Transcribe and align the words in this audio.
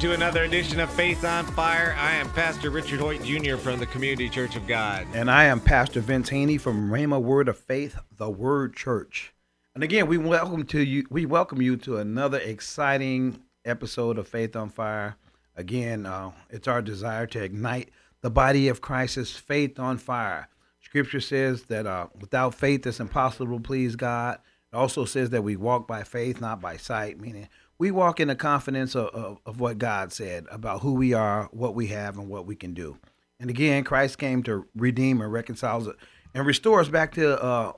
To 0.00 0.14
another 0.14 0.44
edition 0.44 0.80
of 0.80 0.90
Faith 0.90 1.26
on 1.26 1.44
Fire. 1.44 1.94
I 1.98 2.12
am 2.12 2.30
Pastor 2.30 2.70
Richard 2.70 3.00
Hoyt 3.00 3.22
Jr. 3.22 3.56
from 3.56 3.78
the 3.78 3.84
Community 3.84 4.30
Church 4.30 4.56
of 4.56 4.66
God. 4.66 5.06
And 5.12 5.30
I 5.30 5.44
am 5.44 5.60
Pastor 5.60 6.00
Vince 6.00 6.30
Haynie 6.30 6.56
from 6.56 6.90
Rhema 6.90 7.20
Word 7.20 7.50
of 7.50 7.58
Faith, 7.58 7.98
the 8.16 8.30
Word 8.30 8.74
Church. 8.74 9.34
And 9.74 9.84
again, 9.84 10.06
we 10.06 10.16
welcome 10.16 10.64
to 10.68 10.80
you 10.80 11.04
we 11.10 11.26
welcome 11.26 11.60
you 11.60 11.76
to 11.76 11.98
another 11.98 12.38
exciting 12.38 13.42
episode 13.66 14.16
of 14.16 14.26
Faith 14.26 14.56
on 14.56 14.70
Fire. 14.70 15.16
Again, 15.54 16.06
uh, 16.06 16.30
it's 16.48 16.66
our 16.66 16.80
desire 16.80 17.26
to 17.26 17.42
ignite 17.44 17.90
the 18.22 18.30
body 18.30 18.68
of 18.68 18.80
Christ's 18.80 19.36
faith 19.36 19.78
on 19.78 19.98
fire. 19.98 20.48
Scripture 20.80 21.20
says 21.20 21.64
that 21.64 21.86
uh, 21.86 22.06
without 22.18 22.54
faith 22.54 22.86
it's 22.86 23.00
impossible 23.00 23.58
to 23.58 23.62
please 23.62 23.96
God. 23.96 24.38
It 24.72 24.76
also 24.76 25.04
says 25.04 25.28
that 25.30 25.44
we 25.44 25.56
walk 25.56 25.86
by 25.86 26.04
faith, 26.04 26.40
not 26.40 26.58
by 26.58 26.78
sight, 26.78 27.20
meaning 27.20 27.48
we 27.80 27.90
walk 27.90 28.20
in 28.20 28.28
the 28.28 28.36
confidence 28.36 28.94
of, 28.94 29.06
of, 29.06 29.38
of, 29.46 29.58
what 29.58 29.78
God 29.78 30.12
said 30.12 30.44
about 30.50 30.82
who 30.82 30.92
we 30.92 31.14
are, 31.14 31.48
what 31.50 31.74
we 31.74 31.86
have, 31.86 32.18
and 32.18 32.28
what 32.28 32.44
we 32.44 32.54
can 32.54 32.74
do. 32.74 32.98
And 33.40 33.48
again, 33.48 33.84
Christ 33.84 34.18
came 34.18 34.42
to 34.42 34.66
redeem 34.76 35.22
and 35.22 35.32
reconcile 35.32 35.88
us 35.88 35.96
and 36.34 36.46
restore 36.46 36.80
us 36.80 36.90
back 36.90 37.14
to 37.14 37.42
uh, 37.42 37.72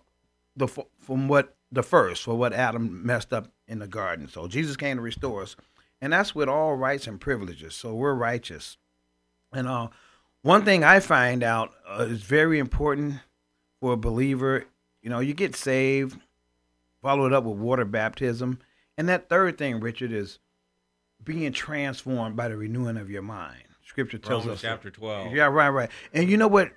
the 0.57 0.67
from 0.67 1.29
what 1.29 1.55
the 1.71 1.85
first, 1.85 2.25
for 2.25 2.35
what 2.35 2.53
Adam 2.53 3.07
messed 3.07 3.33
up 3.33 3.47
in 3.69 3.79
the 3.79 3.87
garden. 3.87 4.27
So 4.27 4.49
Jesus 4.49 4.77
came 4.77 4.97
to 4.97 5.03
restore 5.03 5.41
us, 5.41 5.55
and 6.01 6.13
that's 6.13 6.35
with 6.35 6.49
all 6.49 6.75
rights 6.75 7.07
and 7.07 7.21
privileges. 7.21 7.77
So 7.77 7.95
we're 7.95 8.15
righteous. 8.15 8.79
And 9.53 9.69
uh, 9.69 9.89
one 10.43 10.65
thing 10.65 10.83
I 10.83 10.99
find 10.99 11.45
out 11.45 11.75
uh, 11.89 12.07
is 12.09 12.23
very 12.23 12.59
important 12.59 13.21
for 13.81 13.93
a 13.93 13.97
believer. 13.97 14.65
You 15.01 15.11
know, 15.11 15.21
you 15.21 15.33
get 15.33 15.55
saved, 15.55 16.19
follow 17.01 17.25
it 17.27 17.33
up 17.33 17.45
with 17.45 17.57
water 17.57 17.85
baptism 17.85 18.59
and 18.97 19.09
that 19.09 19.29
third 19.29 19.59
thing, 19.59 19.81
Richard, 19.81 20.13
is 20.13 20.39
being 21.23 21.53
transformed 21.53 22.37
by 22.37 22.49
the 22.49 22.57
renewing 22.57 22.97
of 22.97 23.11
your 23.11 23.23
mind. 23.23 23.65
Scripture 23.87 24.19
tells 24.19 24.45
Romans 24.45 24.59
us 24.59 24.63
chapter 24.63 24.91
that. 24.91 24.97
12. 24.97 25.33
Yeah, 25.35 25.45
right, 25.45 25.69
right. 25.69 25.91
And 26.13 26.31
you 26.31 26.37
know 26.37 26.49
what? 26.49 26.71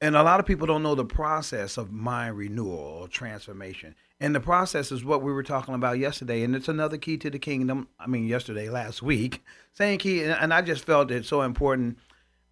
And 0.00 0.16
a 0.16 0.22
lot 0.22 0.40
of 0.40 0.46
people 0.46 0.66
don't 0.66 0.82
know 0.82 0.94
the 0.94 1.04
process 1.04 1.76
of 1.76 1.90
mind 1.90 2.36
renewal 2.36 3.00
or 3.00 3.08
transformation. 3.08 3.94
And 4.20 4.34
the 4.34 4.40
process 4.40 4.92
is 4.92 5.04
what 5.04 5.22
we 5.22 5.32
were 5.32 5.42
talking 5.42 5.74
about 5.74 5.98
yesterday. 5.98 6.42
And 6.42 6.54
it's 6.54 6.68
another 6.68 6.96
key 6.96 7.16
to 7.18 7.30
the 7.30 7.38
kingdom. 7.38 7.88
I 7.98 8.06
mean, 8.06 8.26
yesterday, 8.26 8.68
last 8.68 9.02
week. 9.02 9.42
Same 9.72 9.98
key. 9.98 10.22
And 10.24 10.52
I 10.52 10.62
just 10.62 10.84
felt 10.84 11.10
it's 11.10 11.28
so 11.28 11.42
important. 11.42 11.98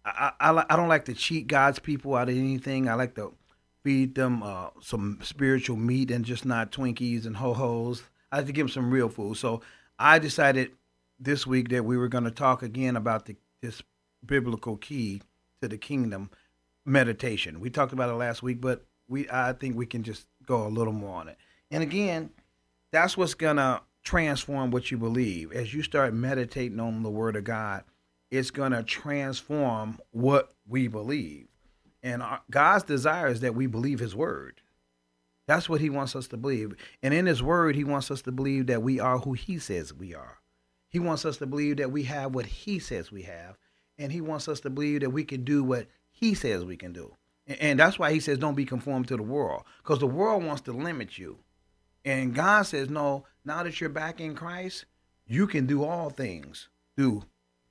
I, 0.05 0.31
I, 0.39 0.65
I 0.69 0.75
don't 0.75 0.89
like 0.89 1.05
to 1.05 1.13
cheat 1.13 1.47
God's 1.47 1.79
people 1.79 2.15
out 2.15 2.29
of 2.29 2.35
anything. 2.35 2.89
I 2.89 2.95
like 2.95 3.15
to 3.15 3.33
feed 3.83 4.15
them 4.15 4.43
uh, 4.43 4.69
some 4.81 5.19
spiritual 5.21 5.77
meat 5.77 6.11
and 6.11 6.25
just 6.25 6.45
not 6.45 6.71
Twinkies 6.71 7.25
and 7.25 7.37
ho 7.37 7.53
hos. 7.53 8.03
I 8.33 8.37
had 8.37 8.47
to 8.47 8.51
give 8.51 8.65
them 8.65 8.73
some 8.73 8.89
real 8.89 9.09
food. 9.09 9.37
So 9.37 9.61
I 9.99 10.17
decided 10.17 10.71
this 11.19 11.45
week 11.45 11.69
that 11.69 11.85
we 11.85 11.97
were 11.97 12.07
going 12.07 12.23
to 12.23 12.31
talk 12.31 12.63
again 12.63 12.95
about 12.95 13.27
the, 13.27 13.35
this 13.61 13.83
biblical 14.25 14.75
key 14.75 15.21
to 15.61 15.67
the 15.67 15.77
kingdom 15.77 16.31
meditation. 16.83 17.59
We 17.59 17.69
talked 17.69 17.93
about 17.93 18.09
it 18.09 18.13
last 18.13 18.41
week, 18.41 18.59
but 18.59 18.83
we 19.07 19.29
I 19.29 19.53
think 19.53 19.75
we 19.77 19.85
can 19.85 20.01
just 20.01 20.25
go 20.47 20.65
a 20.65 20.67
little 20.67 20.93
more 20.93 21.15
on 21.15 21.27
it. 21.27 21.37
And 21.69 21.83
again, 21.83 22.31
that's 22.91 23.15
what's 23.15 23.35
going 23.35 23.57
to 23.57 23.81
transform 24.03 24.71
what 24.71 24.89
you 24.89 24.97
believe. 24.97 25.51
As 25.51 25.71
you 25.71 25.83
start 25.83 26.15
meditating 26.15 26.79
on 26.79 27.03
the 27.03 27.11
word 27.11 27.35
of 27.35 27.43
God, 27.43 27.83
it's 28.31 28.49
going 28.49 28.71
to 28.71 28.81
transform 28.81 29.99
what 30.09 30.53
we 30.67 30.87
believe. 30.87 31.49
And 32.01 32.23
our, 32.23 32.41
God's 32.49 32.83
desire 32.83 33.27
is 33.27 33.41
that 33.41 33.53
we 33.53 33.67
believe 33.67 33.99
his 33.99 34.15
word. 34.15 34.62
That's 35.53 35.69
what 35.69 35.81
he 35.81 35.91
wants 35.91 36.15
us 36.15 36.27
to 36.29 36.37
believe. 36.37 36.73
And 37.03 37.13
in 37.13 37.27
his 37.27 37.43
word, 37.43 37.75
he 37.75 37.83
wants 37.83 38.09
us 38.09 38.23
to 38.23 38.31
believe 38.31 38.65
that 38.65 38.81
we 38.81 38.99
are 38.99 39.19
who 39.19 39.33
he 39.33 39.59
says 39.59 39.93
we 39.93 40.15
are. 40.15 40.39
He 40.89 40.97
wants 40.97 41.25
us 41.25 41.37
to 41.37 41.45
believe 41.45 41.77
that 41.77 41.91
we 41.91 42.05
have 42.05 42.33
what 42.33 42.47
he 42.47 42.79
says 42.79 43.11
we 43.11 43.21
have. 43.21 43.59
And 43.99 44.11
he 44.11 44.19
wants 44.19 44.47
us 44.47 44.61
to 44.61 44.71
believe 44.71 45.01
that 45.01 45.11
we 45.11 45.23
can 45.23 45.43
do 45.43 45.63
what 45.63 45.85
he 46.09 46.33
says 46.33 46.65
we 46.65 46.75
can 46.75 46.91
do. 46.91 47.13
And 47.45 47.79
that's 47.79 47.99
why 47.99 48.11
he 48.11 48.19
says, 48.19 48.39
don't 48.39 48.55
be 48.55 48.65
conformed 48.65 49.07
to 49.09 49.15
the 49.15 49.21
world. 49.21 49.61
Because 49.83 49.99
the 49.99 50.07
world 50.07 50.43
wants 50.43 50.63
to 50.63 50.71
limit 50.71 51.19
you. 51.19 51.37
And 52.03 52.33
God 52.33 52.63
says, 52.63 52.89
no, 52.89 53.25
now 53.45 53.61
that 53.61 53.79
you're 53.79 53.91
back 53.91 54.19
in 54.19 54.33
Christ, 54.33 54.85
you 55.27 55.45
can 55.45 55.67
do 55.67 55.83
all 55.83 56.09
things 56.09 56.67
through 56.95 57.25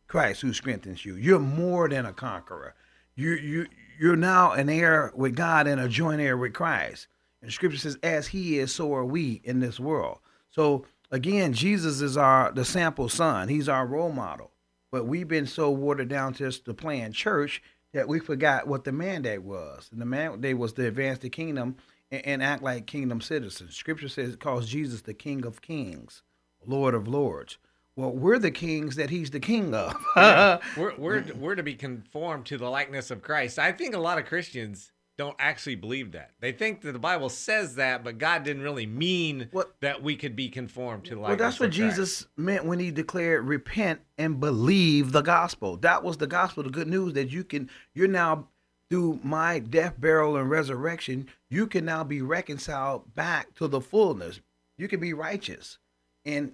Christ 0.06 0.42
who 0.42 0.52
strengthens 0.52 1.04
you. 1.04 1.16
You're 1.16 1.40
more 1.40 1.88
than 1.88 2.06
a 2.06 2.12
conqueror. 2.12 2.76
You, 3.16 3.32
you, 3.32 3.66
you're 3.98 4.14
now 4.14 4.52
an 4.52 4.68
heir 4.68 5.12
with 5.16 5.34
God 5.34 5.66
and 5.66 5.80
a 5.80 5.88
joint 5.88 6.20
heir 6.20 6.36
with 6.36 6.52
Christ. 6.52 7.08
And 7.42 7.52
scripture 7.52 7.78
says, 7.78 7.98
as 8.02 8.28
he 8.28 8.58
is, 8.58 8.72
so 8.74 8.94
are 8.94 9.04
we 9.04 9.40
in 9.44 9.60
this 9.60 9.80
world. 9.80 10.18
So 10.50 10.86
again, 11.10 11.52
Jesus 11.52 12.00
is 12.00 12.16
our 12.16 12.52
the 12.52 12.64
sample 12.64 13.08
son. 13.08 13.48
He's 13.48 13.68
our 13.68 13.86
role 13.86 14.12
model. 14.12 14.52
But 14.90 15.06
we've 15.06 15.28
been 15.28 15.46
so 15.46 15.70
watered 15.70 16.08
down 16.08 16.34
to 16.34 16.44
just 16.44 16.64
the 16.64 16.74
plan 16.74 17.12
church 17.12 17.62
that 17.92 18.08
we 18.08 18.20
forgot 18.20 18.66
what 18.66 18.84
the 18.84 18.92
mandate 18.92 19.42
was. 19.42 19.88
And 19.90 20.00
the 20.00 20.06
mandate 20.06 20.58
was 20.58 20.72
to 20.74 20.86
advance 20.86 21.18
the 21.18 21.30
kingdom 21.30 21.76
and, 22.10 22.24
and 22.24 22.42
act 22.42 22.62
like 22.62 22.86
kingdom 22.86 23.20
citizens. 23.20 23.74
Scripture 23.74 24.08
says 24.08 24.34
it 24.34 24.40
calls 24.40 24.68
Jesus 24.68 25.00
the 25.00 25.14
King 25.14 25.44
of 25.44 25.62
Kings, 25.62 26.22
Lord 26.64 26.94
of 26.94 27.08
Lords. 27.08 27.58
Well, 27.96 28.12
we're 28.12 28.38
the 28.38 28.50
kings 28.50 28.96
that 28.96 29.10
he's 29.10 29.30
the 29.30 29.40
king 29.40 29.74
of. 29.74 29.94
yeah. 30.16 30.58
we're, 30.76 30.94
we're, 30.96 31.24
we're 31.38 31.54
to 31.54 31.62
be 31.62 31.74
conformed 31.74 32.46
to 32.46 32.56
the 32.56 32.70
likeness 32.70 33.10
of 33.10 33.20
Christ. 33.20 33.58
I 33.58 33.72
think 33.72 33.94
a 33.94 33.98
lot 33.98 34.18
of 34.18 34.24
Christians 34.24 34.92
don't 35.22 35.36
actually 35.38 35.76
believe 35.76 36.12
that. 36.12 36.32
They 36.40 36.50
think 36.52 36.80
that 36.82 36.92
the 36.92 36.98
Bible 36.98 37.28
says 37.28 37.76
that, 37.76 38.02
but 38.02 38.18
God 38.18 38.42
didn't 38.42 38.62
really 38.62 38.86
mean 38.86 39.48
what, 39.52 39.74
that 39.80 40.02
we 40.02 40.16
could 40.16 40.34
be 40.34 40.48
conformed 40.48 41.04
to 41.04 41.14
the 41.14 41.20
Well, 41.20 41.36
that's 41.36 41.60
what 41.60 41.70
Jesus 41.70 42.26
meant 42.36 42.64
when 42.64 42.80
he 42.80 42.90
declared 42.90 43.46
repent 43.46 44.00
and 44.18 44.40
believe 44.40 45.12
the 45.12 45.22
gospel. 45.22 45.76
That 45.76 46.02
was 46.02 46.16
the 46.16 46.26
gospel, 46.26 46.64
the 46.64 46.70
good 46.70 46.88
news 46.88 47.12
that 47.12 47.30
you 47.30 47.44
can 47.44 47.70
you're 47.94 48.08
now 48.08 48.48
through 48.90 49.20
my 49.22 49.58
death, 49.58 49.94
burial 49.98 50.36
and 50.36 50.50
resurrection, 50.50 51.26
you 51.48 51.66
can 51.66 51.84
now 51.84 52.04
be 52.04 52.20
reconciled 52.20 53.14
back 53.14 53.54
to 53.54 53.66
the 53.66 53.80
fullness. 53.80 54.40
You 54.76 54.88
can 54.88 55.00
be 55.00 55.14
righteous. 55.14 55.78
And 56.26 56.52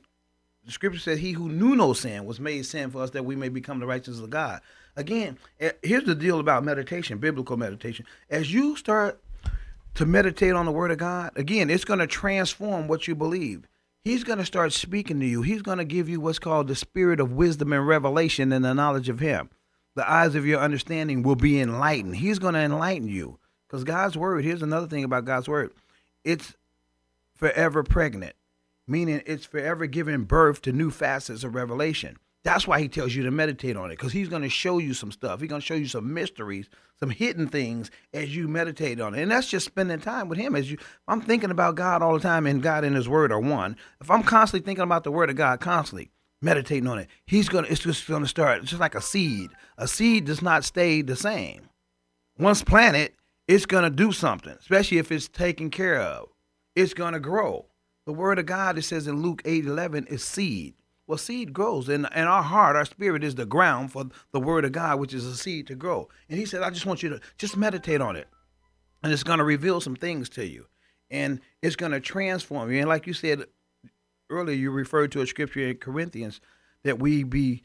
the 0.65 0.71
scripture 0.71 1.01
says 1.01 1.19
he 1.19 1.33
who 1.33 1.49
knew 1.49 1.75
no 1.75 1.95
sin 1.95 2.27
was 2.27 2.39
made 2.39 2.67
sin 2.67 2.91
for 2.91 3.03
us 3.03 3.11
that 3.11 3.25
we 3.25 3.35
may 3.35 3.49
become 3.49 3.81
the 3.81 3.87
righteousness 3.87 4.23
of 4.23 4.31
God. 4.31 4.61
Again, 4.99 5.39
eh, 5.61 5.71
here's 5.81 6.03
the 6.03 6.15
deal 6.17 6.41
about 6.41 6.65
meditation, 6.65 7.19
biblical 7.19 7.57
meditation. 7.57 8.05
As 8.29 8.53
you 8.53 8.75
start 8.75 9.23
to 9.95 10.05
meditate 10.05 10.55
on 10.55 10.67
the 10.67 10.73
Word 10.73 10.91
of 10.91 10.99
God, 10.99 11.31
again, 11.37 11.71
it's 11.71 11.85
going 11.85 12.01
to 12.01 12.07
transform 12.09 12.89
what 12.89 13.07
you 13.07 13.15
believe. 13.15 13.69
He's 14.03 14.25
going 14.25 14.39
to 14.39 14.45
start 14.45 14.73
speaking 14.73 15.21
to 15.21 15.27
you. 15.27 15.43
He's 15.43 15.63
going 15.63 15.79
to 15.79 15.85
give 15.85 16.09
you 16.09 16.21
what's 16.21 16.41
called 16.41 16.67
the 16.67 16.75
spirit 16.75 17.21
of 17.21 17.31
wisdom 17.31 17.73
and 17.73 17.87
revelation 17.87 18.51
and 18.53 18.65
the 18.65 18.75
knowledge 18.75 19.09
of 19.09 19.21
Him. 19.21 19.51
The 19.95 20.11
eyes 20.11 20.35
of 20.35 20.45
your 20.45 20.59
understanding 20.59 21.23
will 21.23 21.37
be 21.37 21.61
enlightened. 21.61 22.17
He's 22.17 22.41
going 22.41 22.55
to 22.55 22.61
enlighten 22.61 23.07
you. 23.07 23.39
Because 23.69 23.85
God's 23.85 24.17
Word, 24.17 24.45
here's 24.45 24.63
another 24.63 24.89
thing 24.89 25.05
about 25.05 25.25
God's 25.25 25.49
Word 25.49 25.71
it's 26.25 26.57
forever 27.37 27.85
pregnant, 27.85 28.35
meaning 28.89 29.23
it's 29.27 29.47
forever 29.47 29.87
giving 29.87 30.25
birth 30.25 30.61
to 30.63 30.73
new 30.73 30.91
facets 30.91 31.45
of 31.45 31.55
revelation. 31.55 32.19
That's 32.49 32.67
why 32.67 32.81
he 32.81 32.89
tells 32.89 33.15
you 33.15 33.25
to 33.25 33.31
meditate 33.31 33.77
on 33.77 33.91
it 33.91 33.99
because 33.99 34.13
he's 34.13 34.31
going 34.31 34.41
to 34.41 34.49
show 34.49 34.79
you 34.79 34.95
some 34.95 35.13
stuff. 35.13 35.41
He's 35.41 35.51
going 35.51 35.61
to 35.61 35.67
show 35.67 35.75
you 35.75 35.87
some 35.87 36.15
mysteries, 36.15 36.71
some 36.99 37.11
hidden 37.11 37.47
things 37.47 37.91
as 38.15 38.35
you 38.35 38.49
meditate 38.49 39.03
on 39.03 39.15
it. 39.15 39.21
And 39.21 39.31
that's 39.31 39.51
just 39.51 39.67
spending 39.67 40.01
time 40.01 40.31
with 40.31 40.39
him. 40.39 40.57
As 40.57 40.71
you, 40.71 40.79
I'm 41.07 41.21
thinking 41.21 41.51
about 41.51 41.75
God 41.75 42.01
all 42.01 42.15
the 42.15 42.21
time, 42.21 42.47
and 42.47 42.63
God 42.63 42.85
and 42.85 42.97
His 42.97 43.07
Word 43.07 43.33
are 43.33 43.39
one. 43.39 43.77
If 44.01 44.11
I'm 44.11 44.23
constantly 44.23 44.65
thinking 44.65 44.83
about 44.83 45.05
the 45.05 45.13
Word 45.13 45.29
of 45.29 45.37
God, 45.37 45.61
constantly 45.61 46.09
meditating 46.41 46.89
on 46.89 46.99
it, 46.99 47.09
He's 47.27 47.51
gonna. 47.51 47.67
It's 47.69 47.83
just 47.83 48.09
going 48.09 48.23
to 48.23 48.27
start. 48.29 48.63
It's 48.63 48.71
just 48.71 48.81
like 48.81 48.95
a 48.95 49.03
seed. 49.03 49.51
A 49.77 49.87
seed 49.87 50.25
does 50.25 50.41
not 50.41 50.65
stay 50.65 51.03
the 51.03 51.17
same. 51.17 51.69
Once 52.39 52.63
planted, 52.63 53.13
it's 53.47 53.67
going 53.67 53.85
to 53.85 53.91
do 53.91 54.11
something, 54.11 54.57
especially 54.59 54.97
if 54.97 55.13
it's 55.13 55.29
taken 55.29 55.69
care 55.69 56.01
of. 56.01 56.31
It's 56.75 56.95
going 56.95 57.13
to 57.13 57.21
grow. 57.21 57.67
The 58.07 58.15
Word 58.15 58.39
of 58.39 58.47
God, 58.47 58.79
it 58.79 58.85
says 58.85 59.07
in 59.07 59.21
Luke 59.21 59.43
8 59.45 59.67
11, 59.67 60.07
is 60.07 60.25
seed. 60.25 60.77
Well, 61.09 61.17
seed 61.17 61.55
grows, 61.55 61.89
and, 61.89 62.07
and 62.13 62.29
our 62.29 62.43
heart, 62.43 62.77
our 62.77 62.85
spirit 62.85 63.25
is 63.25 63.35
the 63.35 63.47
ground 63.47 63.93
for 63.93 64.05
the 64.31 64.39
word 64.39 64.67
of 64.67 64.73
God, 64.73 65.01
which 65.01 65.15
is 65.15 65.25
a 65.25 65.35
seed 65.35 65.67
to 65.69 65.75
grow. 65.75 66.07
And 66.29 66.39
he 66.39 66.45
said, 66.45 66.63
I 66.63 66.69
just 66.69 66.85
want 66.85 67.03
you 67.03 67.09
to 67.09 67.21
just 67.39 67.57
meditate 67.57 68.03
on 68.03 68.15
it. 68.15 68.29
And 69.03 69.11
it's 69.11 69.23
going 69.23 69.39
to 69.39 69.45
reveal 69.45 69.81
some 69.81 69.97
things 69.97 70.29
to 70.31 70.47
you. 70.47 70.67
And 71.11 71.41
it's 71.63 71.77
going 71.77 71.93
to 71.93 72.01
transform 72.01 72.71
you. 72.71 72.81
And 72.81 72.89
like 72.91 73.07
you 73.07 73.15
said 73.15 73.45
earlier, 74.29 74.55
you 74.55 74.71
referred 74.71 75.11
to 75.13 75.23
a 75.23 75.27
scripture 75.27 75.69
in 75.69 75.79
Corinthians 75.79 76.43
that 76.85 76.99
we 76.99 77.23
be 77.25 77.63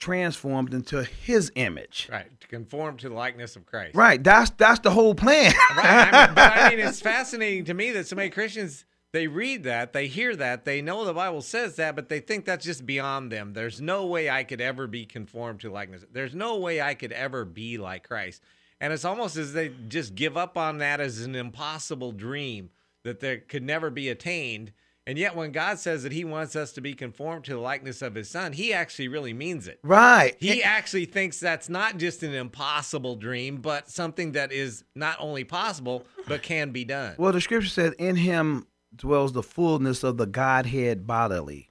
transformed 0.00 0.72
into 0.72 1.04
his 1.04 1.52
image. 1.56 2.08
Right. 2.10 2.40
To 2.40 2.48
conform 2.48 2.96
to 2.98 3.10
the 3.10 3.14
likeness 3.14 3.54
of 3.54 3.66
Christ. 3.66 3.94
Right. 3.94 4.24
That's 4.24 4.48
that's 4.50 4.80
the 4.80 4.90
whole 4.90 5.14
plan. 5.14 5.52
right. 5.76 6.08
I 6.10 6.26
mean, 6.26 6.34
but 6.34 6.56
I 6.56 6.70
mean, 6.70 6.78
it's 6.86 7.00
fascinating 7.00 7.66
to 7.66 7.74
me 7.74 7.90
that 7.90 8.06
so 8.06 8.16
many 8.16 8.30
Christians 8.30 8.86
they 9.12 9.26
read 9.26 9.64
that, 9.64 9.92
they 9.92 10.06
hear 10.06 10.34
that, 10.36 10.64
they 10.64 10.80
know 10.80 11.04
the 11.04 11.12
Bible 11.12 11.42
says 11.42 11.76
that, 11.76 11.94
but 11.94 12.08
they 12.08 12.20
think 12.20 12.44
that's 12.44 12.64
just 12.64 12.86
beyond 12.86 13.30
them. 13.30 13.52
There's 13.52 13.80
no 13.80 14.06
way 14.06 14.30
I 14.30 14.42
could 14.42 14.60
ever 14.60 14.86
be 14.86 15.04
conformed 15.04 15.60
to 15.60 15.70
likeness. 15.70 16.04
There's 16.10 16.34
no 16.34 16.58
way 16.58 16.80
I 16.80 16.94
could 16.94 17.12
ever 17.12 17.44
be 17.44 17.76
like 17.76 18.08
Christ. 18.08 18.42
And 18.80 18.92
it's 18.92 19.04
almost 19.04 19.36
as 19.36 19.52
they 19.52 19.70
just 19.88 20.14
give 20.14 20.36
up 20.36 20.56
on 20.56 20.78
that 20.78 21.00
as 21.00 21.20
an 21.20 21.34
impossible 21.34 22.12
dream 22.12 22.70
that 23.04 23.20
there 23.20 23.38
could 23.38 23.62
never 23.62 23.90
be 23.90 24.08
attained. 24.08 24.72
And 25.06 25.18
yet, 25.18 25.34
when 25.34 25.50
God 25.50 25.80
says 25.80 26.04
that 26.04 26.12
He 26.12 26.24
wants 26.24 26.54
us 26.54 26.72
to 26.72 26.80
be 26.80 26.94
conformed 26.94 27.44
to 27.44 27.54
the 27.54 27.60
likeness 27.60 28.02
of 28.02 28.14
His 28.14 28.30
Son, 28.30 28.52
He 28.52 28.72
actually 28.72 29.08
really 29.08 29.32
means 29.32 29.66
it. 29.68 29.80
Right. 29.82 30.36
He 30.38 30.62
actually 30.62 31.06
thinks 31.06 31.40
that's 31.40 31.68
not 31.68 31.98
just 31.98 32.22
an 32.22 32.34
impossible 32.34 33.16
dream, 33.16 33.56
but 33.56 33.90
something 33.90 34.32
that 34.32 34.52
is 34.52 34.84
not 34.94 35.16
only 35.18 35.42
possible, 35.42 36.04
but 36.28 36.42
can 36.42 36.70
be 36.70 36.84
done. 36.84 37.16
Well, 37.18 37.32
the 37.32 37.40
scripture 37.40 37.68
says, 37.68 37.92
In 37.98 38.14
Him 38.14 38.66
dwells 38.94 39.32
the 39.32 39.42
fullness 39.42 40.02
of 40.02 40.16
the 40.16 40.26
Godhead 40.26 41.06
bodily. 41.06 41.70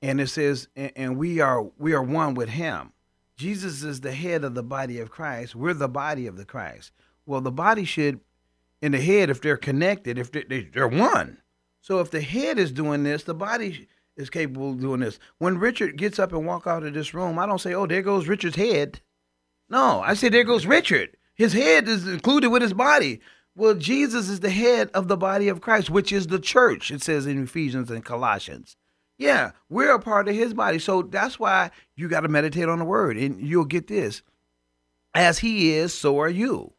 And 0.00 0.20
it 0.20 0.28
says, 0.28 0.68
and 0.76 1.16
we 1.16 1.40
are 1.40 1.62
we 1.78 1.92
are 1.92 2.02
one 2.02 2.34
with 2.34 2.50
him. 2.50 2.92
Jesus 3.36 3.82
is 3.82 4.00
the 4.00 4.12
head 4.12 4.44
of 4.44 4.54
the 4.54 4.62
body 4.62 4.98
of 5.00 5.10
Christ. 5.10 5.54
We're 5.54 5.74
the 5.74 5.88
body 5.88 6.26
of 6.26 6.36
the 6.36 6.44
Christ. 6.44 6.92
Well, 7.26 7.40
the 7.40 7.52
body 7.52 7.84
should, 7.84 8.20
in 8.80 8.92
the 8.92 9.00
head, 9.00 9.30
if 9.30 9.40
they're 9.40 9.56
connected, 9.56 10.18
if 10.18 10.32
they're, 10.32 10.44
they're 10.72 10.88
one. 10.88 11.38
So 11.80 12.00
if 12.00 12.10
the 12.10 12.20
head 12.20 12.58
is 12.58 12.72
doing 12.72 13.04
this, 13.04 13.24
the 13.24 13.34
body 13.34 13.88
is 14.16 14.30
capable 14.30 14.70
of 14.70 14.80
doing 14.80 15.00
this. 15.00 15.18
When 15.38 15.58
Richard 15.58 15.96
gets 15.96 16.18
up 16.18 16.32
and 16.32 16.46
walk 16.46 16.66
out 16.66 16.82
of 16.82 16.94
this 16.94 17.14
room, 17.14 17.38
I 17.38 17.46
don't 17.46 17.60
say, 17.60 17.74
"Oh, 17.74 17.86
there 17.86 18.02
goes 18.02 18.28
Richard's 18.28 18.56
head." 18.56 19.00
No, 19.68 20.00
I 20.00 20.14
say, 20.14 20.28
"There 20.28 20.44
goes 20.44 20.66
Richard." 20.66 21.16
His 21.34 21.52
head 21.52 21.86
is 21.86 22.06
included 22.08 22.50
with 22.50 22.62
his 22.62 22.74
body. 22.74 23.20
Well, 23.58 23.74
Jesus 23.74 24.28
is 24.28 24.38
the 24.38 24.50
head 24.50 24.88
of 24.94 25.08
the 25.08 25.16
body 25.16 25.48
of 25.48 25.60
Christ, 25.60 25.90
which 25.90 26.12
is 26.12 26.28
the 26.28 26.38
church, 26.38 26.92
it 26.92 27.02
says 27.02 27.26
in 27.26 27.42
Ephesians 27.42 27.90
and 27.90 28.04
Colossians. 28.04 28.76
Yeah, 29.18 29.50
we're 29.68 29.96
a 29.96 29.98
part 29.98 30.28
of 30.28 30.36
his 30.36 30.54
body. 30.54 30.78
So 30.78 31.02
that's 31.02 31.40
why 31.40 31.72
you 31.96 32.06
got 32.06 32.20
to 32.20 32.28
meditate 32.28 32.68
on 32.68 32.78
the 32.78 32.84
word, 32.84 33.16
and 33.16 33.40
you'll 33.40 33.64
get 33.64 33.88
this. 33.88 34.22
As 35.12 35.40
he 35.40 35.72
is, 35.72 35.92
so 35.92 36.20
are 36.20 36.28
you. 36.28 36.72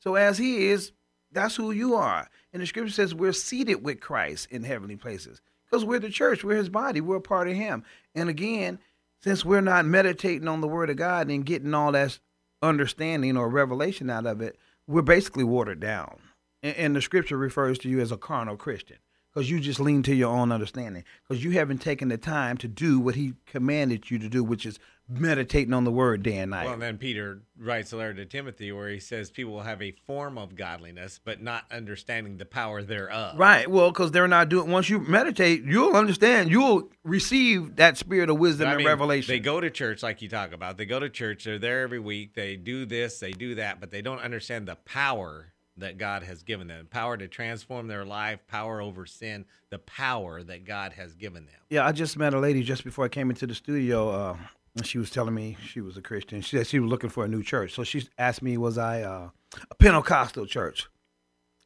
So 0.00 0.16
as 0.16 0.36
he 0.36 0.66
is, 0.66 0.90
that's 1.30 1.54
who 1.54 1.70
you 1.70 1.94
are. 1.94 2.28
And 2.52 2.60
the 2.60 2.66
scripture 2.66 2.92
says 2.92 3.14
we're 3.14 3.32
seated 3.32 3.84
with 3.84 4.00
Christ 4.00 4.48
in 4.50 4.64
heavenly 4.64 4.96
places 4.96 5.40
because 5.70 5.84
we're 5.84 6.00
the 6.00 6.10
church, 6.10 6.42
we're 6.42 6.56
his 6.56 6.68
body, 6.68 7.00
we're 7.00 7.18
a 7.18 7.20
part 7.20 7.46
of 7.46 7.54
him. 7.54 7.84
And 8.16 8.28
again, 8.28 8.80
since 9.20 9.44
we're 9.44 9.60
not 9.60 9.86
meditating 9.86 10.48
on 10.48 10.60
the 10.60 10.66
word 10.66 10.90
of 10.90 10.96
God 10.96 11.30
and 11.30 11.46
getting 11.46 11.72
all 11.72 11.92
that 11.92 12.18
understanding 12.62 13.36
or 13.36 13.48
revelation 13.48 14.10
out 14.10 14.26
of 14.26 14.40
it, 14.40 14.58
we're 14.86 15.02
basically 15.02 15.44
watered 15.44 15.80
down. 15.80 16.18
And, 16.62 16.76
and 16.76 16.96
the 16.96 17.02
scripture 17.02 17.36
refers 17.36 17.78
to 17.80 17.88
you 17.88 18.00
as 18.00 18.12
a 18.12 18.16
carnal 18.16 18.56
Christian 18.56 18.98
because 19.32 19.50
you 19.50 19.60
just 19.60 19.80
lean 19.80 20.02
to 20.04 20.14
your 20.14 20.34
own 20.34 20.50
understanding 20.50 21.04
because 21.26 21.44
you 21.44 21.52
haven't 21.52 21.78
taken 21.78 22.08
the 22.08 22.16
time 22.16 22.56
to 22.58 22.68
do 22.68 22.98
what 22.98 23.14
he 23.14 23.34
commanded 23.46 24.10
you 24.10 24.18
to 24.18 24.28
do, 24.28 24.42
which 24.42 24.64
is 24.64 24.78
meditating 25.08 25.72
on 25.72 25.84
the 25.84 25.90
word 25.90 26.22
day 26.22 26.38
and 26.38 26.50
night. 26.50 26.64
Well, 26.64 26.74
and 26.74 26.82
then 26.82 26.98
Peter 26.98 27.40
writes 27.58 27.92
a 27.92 27.96
letter 27.96 28.14
to 28.14 28.26
Timothy 28.26 28.72
where 28.72 28.88
he 28.88 28.98
says 28.98 29.30
people 29.30 29.52
will 29.52 29.62
have 29.62 29.80
a 29.80 29.92
form 30.06 30.36
of 30.36 30.56
godliness, 30.56 31.20
but 31.22 31.40
not 31.40 31.64
understanding 31.70 32.38
the 32.38 32.44
power 32.44 32.82
thereof. 32.82 33.38
Right. 33.38 33.70
Well, 33.70 33.90
because 33.90 34.10
they're 34.10 34.28
not 34.28 34.48
doing. 34.48 34.70
Once 34.70 34.88
you 34.88 34.98
meditate, 34.98 35.64
you'll 35.64 35.96
understand. 35.96 36.50
You'll 36.50 36.90
receive 37.04 37.76
that 37.76 37.96
spirit 37.96 38.30
of 38.30 38.38
wisdom 38.38 38.68
I 38.68 38.72
and 38.72 38.78
mean, 38.78 38.86
revelation. 38.86 39.32
They 39.32 39.40
go 39.40 39.60
to 39.60 39.70
church 39.70 40.02
like 40.02 40.22
you 40.22 40.28
talk 40.28 40.52
about. 40.52 40.76
They 40.76 40.86
go 40.86 40.98
to 40.98 41.08
church. 41.08 41.44
They're 41.44 41.58
there 41.58 41.82
every 41.82 42.00
week. 42.00 42.34
They 42.34 42.56
do 42.56 42.84
this. 42.84 43.20
They 43.20 43.32
do 43.32 43.54
that, 43.56 43.80
but 43.80 43.90
they 43.90 44.02
don't 44.02 44.20
understand 44.20 44.66
the 44.66 44.76
power 44.76 45.52
that 45.78 45.98
God 45.98 46.22
has 46.22 46.42
given 46.42 46.68
them. 46.68 46.88
Power 46.90 47.16
to 47.16 47.28
transform 47.28 47.86
their 47.86 48.04
life. 48.04 48.40
Power 48.48 48.80
over 48.80 49.06
sin. 49.06 49.44
The 49.70 49.78
power 49.78 50.42
that 50.42 50.64
God 50.64 50.94
has 50.94 51.14
given 51.14 51.44
them. 51.44 51.60
Yeah, 51.68 51.86
I 51.86 51.92
just 51.92 52.16
met 52.18 52.34
a 52.34 52.40
lady 52.40 52.62
just 52.62 52.82
before 52.82 53.04
I 53.04 53.08
came 53.08 53.30
into 53.30 53.46
the 53.46 53.54
studio. 53.54 54.08
Uh, 54.08 54.36
and 54.76 54.86
she 54.86 54.98
was 54.98 55.10
telling 55.10 55.34
me 55.34 55.56
she 55.64 55.80
was 55.80 55.96
a 55.96 56.02
Christian. 56.02 56.42
She 56.42 56.56
said 56.56 56.66
she 56.66 56.78
was 56.78 56.90
looking 56.90 57.10
for 57.10 57.24
a 57.24 57.28
new 57.28 57.42
church. 57.42 57.74
So 57.74 57.82
she 57.82 58.06
asked 58.18 58.42
me, 58.42 58.58
was 58.58 58.76
I 58.76 59.00
uh, 59.00 59.30
a 59.70 59.74
Pentecostal 59.74 60.46
church? 60.46 60.86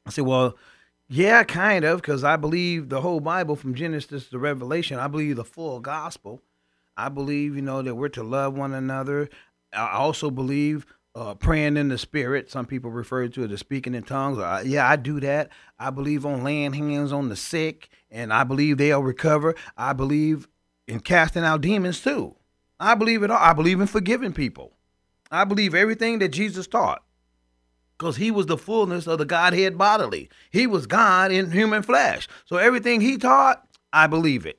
I 0.07 0.11
said, 0.11 0.25
well, 0.25 0.57
yeah, 1.09 1.43
kind 1.43 1.85
of, 1.85 2.01
because 2.01 2.23
I 2.23 2.37
believe 2.37 2.89
the 2.89 3.01
whole 3.01 3.19
Bible 3.19 3.57
from 3.57 3.75
Genesis 3.75 4.29
to 4.29 4.39
Revelation. 4.39 4.99
I 4.99 5.09
believe 5.09 5.37
the 5.37 5.45
full 5.45 5.81
gospel. 5.81 6.41
I 6.97 7.09
believe, 7.09 7.57
you 7.57 7.63
know, 7.63 7.83
that 7.83 7.97
we're 7.97 8.09
to 8.11 8.23
love 8.23 8.57
one 8.57 8.73
another. 8.73 9.29
I 9.73 9.91
also 9.91 10.31
believe 10.31 10.87
uh, 11.17 11.35
praying 11.35 11.77
in 11.77 11.89
the 11.89 11.99
spirit. 11.99 12.49
Some 12.49 12.67
people 12.67 12.93
refer 12.93 13.27
to 13.27 13.43
it 13.43 13.51
as 13.51 13.59
speaking 13.59 13.95
in 13.95 14.05
tongues. 14.05 14.39
Uh, 14.39 14.63
yeah, 14.65 14.89
I 14.89 14.95
do 14.95 15.19
that. 15.19 15.51
I 15.81 15.91
believe 15.91 16.25
on 16.25 16.45
laying 16.45 16.75
hands 16.75 17.13
on 17.13 17.29
the 17.29 17.37
sick, 17.37 17.89
and 18.09 18.33
I 18.33 18.45
believe 18.45 18.79
they'll 18.79 19.03
recover. 19.03 19.57
I 19.77 19.95
believe 19.95 20.47
in 20.87 21.01
casting 21.01 21.43
out 21.43 21.61
demons 21.63 22.01
too. 22.01 22.37
I 22.81 22.95
believe 22.95 23.23
it 23.23 23.31
all. 23.31 23.39
I 23.39 23.53
believe 23.53 23.81
in 23.81 23.87
forgiving 23.87 24.33
people. 24.33 24.73
I 25.31 25.45
believe 25.45 25.75
everything 25.75 26.19
that 26.19 26.31
Jesus 26.31 26.67
taught. 26.67 27.03
Because 27.99 28.17
he 28.17 28.31
was 28.31 28.47
the 28.47 28.57
fullness 28.57 29.07
of 29.07 29.19
the 29.19 29.27
Godhead 29.27 29.77
bodily. 29.77 30.31
He 30.51 30.67
was 30.67 30.87
God 30.87 31.31
in 31.31 31.53
human 31.53 31.83
flesh. 31.83 32.27
So 32.47 32.57
everything 32.57 33.03
he 33.03 33.19
taught, 33.19 33.63
I 33.93 34.07
believe 34.07 34.47
it. 34.47 34.59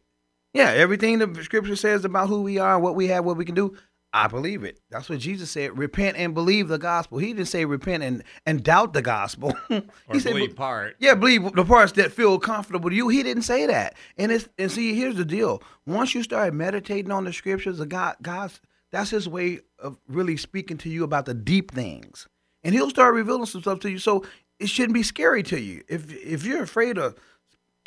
Yeah, 0.54 0.70
everything 0.70 1.18
the 1.18 1.44
scripture 1.44 1.76
says 1.76 2.06
about 2.06 2.30
who 2.30 2.44
we 2.44 2.60
are, 2.60 2.80
what 2.80 2.96
we 2.96 3.08
have, 3.08 3.26
what 3.26 3.38
we 3.38 3.46
can 3.46 3.56
do, 3.56 3.76
I 4.14 4.28
believe 4.28 4.64
it. 4.64 4.80
That's 4.90 5.10
what 5.10 5.20
Jesus 5.20 5.52
said. 5.52 5.78
Repent 5.78 6.18
and 6.18 6.34
believe 6.34 6.68
the 6.68 6.78
gospel. 6.78 7.18
He 7.18 7.34
didn't 7.34 7.48
say 7.48 7.64
repent 7.64 8.04
and, 8.04 8.24
and 8.46 8.62
doubt 8.62 8.94
the 8.94 9.02
gospel. 9.02 9.54
Or 9.72 10.16
he 10.16 10.20
said, 10.20 10.34
believe 10.34 10.56
part. 10.56 10.96
yeah, 11.00 11.16
believe 11.16 11.54
the 11.54 11.64
parts 11.64 11.94
that 11.94 12.12
feel 12.12 12.38
comfortable 12.38 12.90
to 12.90 12.96
you. 12.96 13.08
He 13.08 13.24
didn't 13.24 13.44
say 13.44 13.66
that. 13.68 13.96
And 14.18 14.32
it's 14.32 14.50
and 14.58 14.70
see, 14.72 14.94
here's 14.96 15.16
the 15.16 15.24
deal. 15.24 15.64
Once 15.86 16.14
you 16.14 16.24
start 16.24 16.54
meditating 16.54 17.12
on 17.12 17.24
the 17.24 17.32
scriptures, 17.32 17.80
of 17.80 17.88
God, 17.88 18.16
God's 18.22 18.60
that's 18.92 19.12
His 19.12 19.30
way 19.30 19.62
of 19.80 19.98
really 20.08 20.36
speaking 20.38 20.78
to 20.80 20.90
you 20.90 21.04
about 21.04 21.26
the 21.26 21.34
deep 21.34 21.72
things, 21.72 22.28
and 22.64 22.76
He'll 22.76 22.90
start 22.90 23.16
revealing 23.16 23.46
some 23.46 23.62
stuff 23.62 23.80
to 23.82 23.90
you. 23.90 23.98
So 23.98 24.26
it 24.60 24.68
shouldn't 24.68 24.94
be 24.94 25.04
scary 25.04 25.44
to 25.44 25.60
you. 25.60 25.84
If 25.88 26.12
if 26.14 26.46
you're 26.46 26.64
afraid 26.64 26.98
of, 26.98 27.16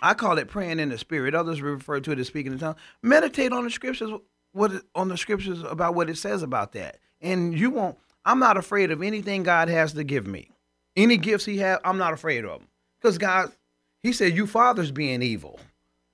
I 0.02 0.14
call 0.14 0.38
it 0.38 0.48
praying 0.48 0.80
in 0.80 0.88
the 0.88 0.98
spirit. 0.98 1.34
Others 1.34 1.60
refer 1.60 2.00
to 2.00 2.12
it 2.12 2.18
as 2.18 2.28
speaking 2.28 2.52
in 2.52 2.58
tongues. 2.58 2.78
Meditate 3.02 3.52
on 3.52 3.64
the 3.64 3.70
scriptures. 3.70 4.10
What 4.54 4.72
it- 4.72 4.82
on 4.94 5.08
the 5.08 5.16
scriptures 5.18 5.62
about 5.62 5.94
what 5.94 6.08
it 6.08 6.16
says 6.16 6.42
about 6.42 6.72
that, 6.72 6.98
and 7.20 7.58
you 7.58 7.70
won't. 7.70 7.98
I'm 8.24 8.38
not 8.38 8.56
afraid 8.56 8.90
of 8.90 9.02
anything 9.02 9.42
God 9.42 9.68
has 9.68 9.92
to 9.94 10.04
give 10.04 10.26
me. 10.26 10.50
Any 10.96 11.16
gifts 11.18 11.44
He 11.44 11.58
has, 11.58 11.78
I'm 11.84 11.98
not 11.98 12.12
afraid 12.12 12.44
of 12.44 12.60
them. 12.60 12.68
Because 13.00 13.18
God, 13.18 13.52
He 14.02 14.12
said, 14.12 14.34
"You 14.36 14.46
fathers 14.46 14.90
being 14.92 15.22
evil, 15.22 15.58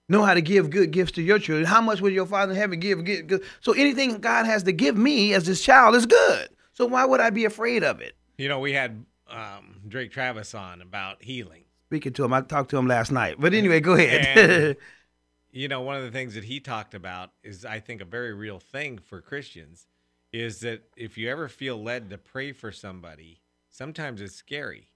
know 0.09 0.23
how 0.23 0.33
to 0.35 0.41
give 0.41 0.71
good 0.71 0.91
gifts 0.91 1.13
to 1.13 1.23
your 1.23 1.39
children. 1.39 1.67
How 1.67 1.81
much 1.83 2.01
would 2.01 2.15
your 2.15 2.25
Father 2.27 2.53
in 2.53 2.59
heaven 2.59 2.81
give 2.81 3.05
good? 3.05 3.43
So 3.61 3.73
anything 3.75 4.19
God 4.19 4.47
has 4.47 4.63
to 4.65 4.73
give 4.73 4.97
me 4.97 5.35
as 5.35 5.47
His 5.47 5.61
child 5.61 5.95
is 5.95 6.07
good. 6.07 6.49
So 6.73 6.87
why 6.87 7.05
would 7.05 7.21
I 7.21 7.29
be 7.31 7.45
afraid 7.45 7.85
of 7.85 8.01
it? 8.01 8.17
You 8.39 8.49
know, 8.49 8.59
we 8.59 8.73
had 8.73 9.05
um, 9.29 9.83
Drake 9.87 10.11
Travis 10.13 10.55
on 10.55 10.81
about 10.81 11.23
healing. 11.23 11.65
Speaking 11.91 12.13
to 12.15 12.25
him, 12.25 12.33
I 12.33 12.41
talked 12.41 12.71
to 12.71 12.79
him 12.79 12.87
last 12.87 13.13
night. 13.13 13.37
But 13.39 13.53
anyway, 13.53 13.81
go 13.81 13.95
ahead. 13.95 14.77
You 15.53 15.69
know, 15.69 15.81
one 15.81 15.97
of 15.97 16.03
the 16.03 16.11
things 16.11 16.35
that 16.35 16.45
he 16.45 16.61
talked 16.61 16.95
about 16.95 17.31
is, 17.43 17.65
I 17.65 17.81
think, 17.81 18.01
a 18.01 18.05
very 18.05 18.33
real 18.33 18.59
thing 18.59 18.99
for 18.99 19.21
Christians 19.21 19.87
is 20.33 20.61
that 20.61 20.83
if 20.97 21.19
you 21.19 21.29
ever 21.29 21.49
feel 21.49 21.83
led 21.83 22.11
to 22.11 22.19
pray 22.19 22.53
for 22.53 22.71
somebody, 22.71 23.41
sometimes 23.69 24.21
it's 24.21 24.35
scary 24.35 24.91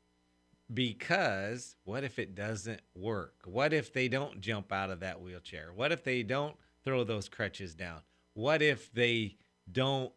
because 0.72 1.76
what 1.84 2.04
if 2.04 2.18
it 2.18 2.34
doesn't 2.34 2.80
work? 2.94 3.34
What 3.44 3.72
if 3.72 3.92
they 3.92 4.08
don't 4.08 4.40
jump 4.40 4.72
out 4.72 4.90
of 4.90 5.00
that 5.00 5.20
wheelchair? 5.20 5.70
What 5.74 5.90
if 5.90 6.04
they 6.04 6.22
don't 6.22 6.56
throw 6.84 7.02
those 7.02 7.28
crutches 7.28 7.74
down? 7.74 8.00
what 8.34 8.62
if 8.62 8.92
they 8.92 9.36
don't 9.70 10.12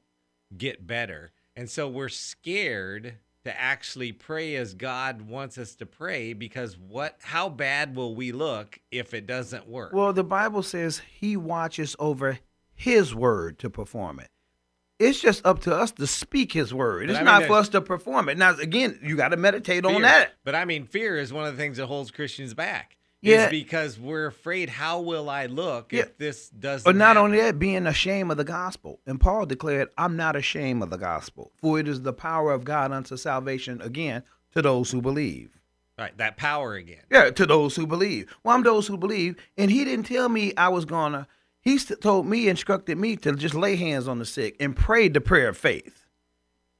get 0.57 0.85
better? 0.85 1.31
And 1.55 1.69
so 1.69 1.87
we're 1.87 2.09
scared 2.09 3.15
to 3.47 3.59
actually 3.59 4.11
pray 4.11 4.55
as 4.55 4.73
God 4.73 5.21
wants 5.21 5.57
us 5.57 5.75
to 5.75 5.85
pray 5.85 6.33
because 6.33 6.77
what 6.77 7.17
how 7.23 7.47
bad 7.47 7.95
will 7.95 8.13
we 8.13 8.33
look 8.33 8.79
if 8.91 9.13
it 9.13 9.25
doesn't 9.25 9.67
work? 9.67 9.93
Well, 9.93 10.11
the 10.11 10.23
Bible 10.23 10.63
says 10.63 11.01
he 11.19 11.37
watches 11.37 11.95
over 11.97 12.39
his 12.75 13.15
word 13.15 13.57
to 13.59 13.69
perform 13.69 14.19
it. 14.19 14.29
It's 14.99 15.21
just 15.21 15.45
up 15.45 15.61
to 15.61 15.73
us 15.73 15.91
to 15.91 16.07
speak 16.07 16.51
his 16.51 16.73
word. 16.73 17.07
But 17.07 17.11
It's 17.11 17.19
I 17.19 17.21
mean, 17.21 17.25
not 17.25 17.43
for 17.45 17.53
us 17.53 17.69
to 17.69 17.81
perform 17.81 18.29
it. 18.29 18.37
Now, 18.37 18.57
again, 18.57 18.99
you 19.01 19.15
got 19.15 19.29
to 19.29 19.37
meditate 19.37 19.85
on 19.85 20.01
that. 20.01 20.33
But 20.43 20.55
I 20.55 20.65
mean, 20.65 20.85
fear 20.85 21.17
is 21.17 21.31
one 21.31 21.45
of 21.45 21.55
the 21.55 21.61
things 21.61 21.77
that 21.77 21.85
holds 21.85 22.11
Christians 22.11 22.53
back. 22.53 22.96
Yeah. 23.21 23.45
Is 23.45 23.49
because 23.51 23.99
we're 23.99 24.27
afraid 24.27 24.69
how 24.69 25.01
will 25.01 25.29
I 25.29 25.47
look 25.47 25.91
Yeah. 25.91 26.01
if 26.01 26.17
this 26.17 26.49
doesn't 26.49 26.85
But 26.87 26.95
not 26.95 27.15
happen? 27.15 27.23
only 27.23 27.37
that, 27.39 27.57
being 27.57 27.87
ashamed 27.87 28.29
of 28.31 28.37
the 28.37 28.43
gospel. 28.43 28.99
And 29.07 29.19
Paul 29.19 29.45
declared, 29.47 29.89
I'm 29.97 30.15
not 30.15 30.35
ashamed 30.35 30.83
of 30.83 30.91
the 30.91 30.97
gospel, 30.97 31.51
for 31.57 31.79
it 31.79 31.87
is 31.87 32.01
the 32.03 32.13
power 32.13 32.51
of 32.53 32.63
God 32.63 32.91
unto 32.91 33.17
salvation, 33.17 33.81
again, 33.81 34.23
to 34.53 34.61
those 34.61 34.91
who 34.91 35.01
believe. 35.01 35.49
Right, 35.97 36.15
that 36.19 36.37
power 36.37 36.75
again. 36.75 37.01
Yeah, 37.09 37.31
to 37.31 37.45
those 37.47 37.75
who 37.75 37.87
believe. 37.87 38.29
Well, 38.43 38.55
I'm 38.55 38.61
those 38.61 38.85
who 38.85 38.97
believe. 38.97 39.35
And 39.57 39.71
he 39.71 39.83
didn't 39.83 40.05
tell 40.05 40.29
me 40.29 40.53
I 40.55 40.67
was 40.69 40.85
going 40.85 41.13
to, 41.13 41.25
he 41.59 41.79
told 41.79 42.27
me, 42.27 42.47
instructed 42.47 42.99
me 42.99 43.15
to 43.17 43.33
just 43.35 43.55
lay 43.55 43.75
hands 43.77 44.07
on 44.07 44.19
the 44.19 44.25
sick 44.25 44.55
and 44.59 44.75
pray 44.75 45.07
the 45.07 45.21
prayer 45.21 45.49
of 45.49 45.57
faith. 45.57 46.05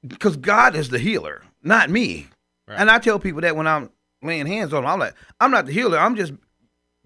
Because 0.06 0.36
God 0.36 0.76
is 0.76 0.90
the 0.90 1.00
healer, 1.00 1.42
not 1.64 1.90
me. 1.90 2.28
Right. 2.68 2.78
And 2.78 2.88
I 2.88 3.00
tell 3.00 3.18
people 3.18 3.40
that 3.40 3.56
when 3.56 3.66
I'm 3.66 3.90
laying 4.22 4.46
hands 4.46 4.72
on 4.72 4.82
them, 4.82 4.90
I'm 4.90 4.98
like, 4.98 5.14
I'm 5.40 5.50
not 5.50 5.66
the 5.66 5.72
healer. 5.72 5.98
I'm 5.98 6.16
just 6.16 6.32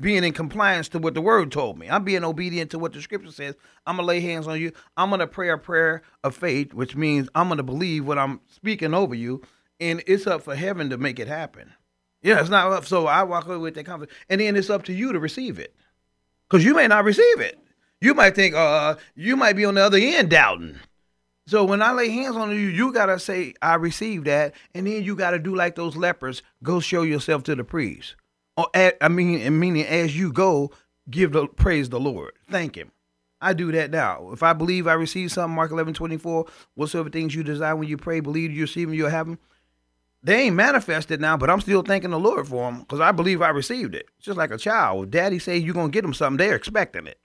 being 0.01 0.25
in 0.25 0.33
compliance 0.33 0.89
to 0.91 0.99
what 0.99 1.15
the 1.15 1.21
word 1.21 1.53
told 1.53 1.79
me. 1.79 1.89
I'm 1.89 2.05
being 2.05 2.25
obedient 2.25 2.71
to 2.73 2.79
what 2.79 2.93
the 2.93 3.01
scripture 3.01 3.31
says. 3.31 3.55
I'm 3.87 3.97
to 3.97 4.03
lay 4.03 4.21
hands 4.21 4.49
on 4.49 4.61
you. 4.61 4.73
I'm 4.97 5.11
to 5.11 5.27
pray 5.27 5.51
a 5.51 5.59
prayer 5.59 6.03
of 6.25 6.35
faith, 6.35 6.75
which 6.75 6.97
means 6.97 7.29
I'm 7.35 7.55
to 7.57 7.63
believe 7.63 8.07
what 8.07 8.19
I'm 8.19 8.41
speaking 8.47 8.95
over 8.95 9.15
you. 9.15 9.43
And 9.81 10.03
it's 10.07 10.27
up 10.27 10.43
for 10.43 10.55
heaven 10.55 10.91
to 10.91 10.99
make 10.99 11.19
it 11.19 11.29
happen. 11.29 11.73
Yeah, 12.23 12.41
it's 12.41 12.51
not 12.51 12.71
up. 12.71 12.85
So 12.85 13.07
I 13.07 13.23
walk 13.25 13.47
away 13.47 13.57
with 13.57 13.75
that 13.75 13.87
confidence. 13.87 14.17
And 14.29 14.41
then 14.41 14.57
it's 14.57 14.71
up 14.71 14.85
to 14.85 14.93
you 14.93 15.13
to 15.13 15.19
receive 15.19 15.59
it. 15.59 15.75
Because 16.49 16.65
you 16.65 16.75
may 16.75 16.87
not 16.87 17.05
receive 17.05 17.41
it. 17.41 17.59
You 18.01 18.15
might 18.15 18.35
think, 18.35 18.55
uh, 18.55 18.97
you 19.15 19.37
might 19.37 19.55
be 19.55 19.65
on 19.65 19.75
the 19.75 19.83
other 19.83 19.99
end 19.99 20.31
doubting. 20.31 20.77
So 21.47 21.65
when 21.65 21.83
I 21.83 21.93
lay 21.93 22.09
hands 22.09 22.37
on 22.37 22.51
you, 22.51 22.57
you 22.57 22.93
gotta 22.93 23.19
say, 23.19 23.55
I 23.61 23.75
received 23.75 24.27
that, 24.27 24.55
and 24.75 24.87
then 24.87 25.03
you 25.03 25.17
gotta 25.17 25.39
do 25.39 25.55
like 25.55 25.75
those 25.75 25.97
lepers, 25.97 26.43
go 26.63 26.81
show 26.81 27.03
yourself 27.03 27.43
to 27.45 27.55
the 27.57 27.65
priest. 27.65 28.15
Or 28.57 28.69
I 28.75 29.09
mean, 29.09 29.59
meaning 29.59 29.85
as 29.87 30.17
you 30.17 30.33
go, 30.33 30.71
give 31.11 31.33
the 31.33 31.47
praise 31.49 31.89
the 31.89 32.01
Lord. 32.01 32.33
Thank 32.51 32.77
him. 32.77 32.93
I 33.41 33.55
do 33.55 33.73
that 33.73 33.91
now. 33.91 34.31
If 34.33 34.45
I 34.45 34.53
believe 34.53 34.87
I 34.87 34.93
receive 34.93 35.33
something, 35.33 35.55
Mark 35.55 35.73
eleven 35.73 35.95
twenty 35.95 36.17
four, 36.17 36.47
whatsoever 36.75 37.11
things 37.11 37.35
you 37.35 37.43
desire 37.43 37.75
when 37.75 37.89
you 37.89 37.97
pray, 37.97 38.21
believe 38.21 38.53
you 38.53 38.63
receive 38.63 38.89
them, 38.89 38.95
you'll 38.95 39.11
have 39.11 39.27
them. 39.27 39.39
They 40.23 40.43
ain't 40.43 40.55
manifested 40.55 41.21
now, 41.21 41.37
but 41.37 41.51
I'm 41.51 41.61
still 41.61 41.83
thanking 41.83 42.11
the 42.11 42.19
Lord 42.21 42.47
for 42.47 42.71
them 42.71 42.81
because 42.81 43.01
I 43.01 43.11
believe 43.11 43.43
I 43.43 43.49
received 43.49 43.97
it. 43.97 44.07
It's 44.17 44.27
just 44.27 44.39
like 44.39 44.53
a 44.53 44.59
child. 44.59 45.07
If 45.07 45.11
daddy 45.11 45.41
say 45.41 45.57
you're 45.57 45.75
gonna 45.75 45.89
get 45.89 46.03
them 46.03 46.15
something, 46.15 46.37
they're 46.37 46.55
expecting 46.55 47.09
it. 47.09 47.19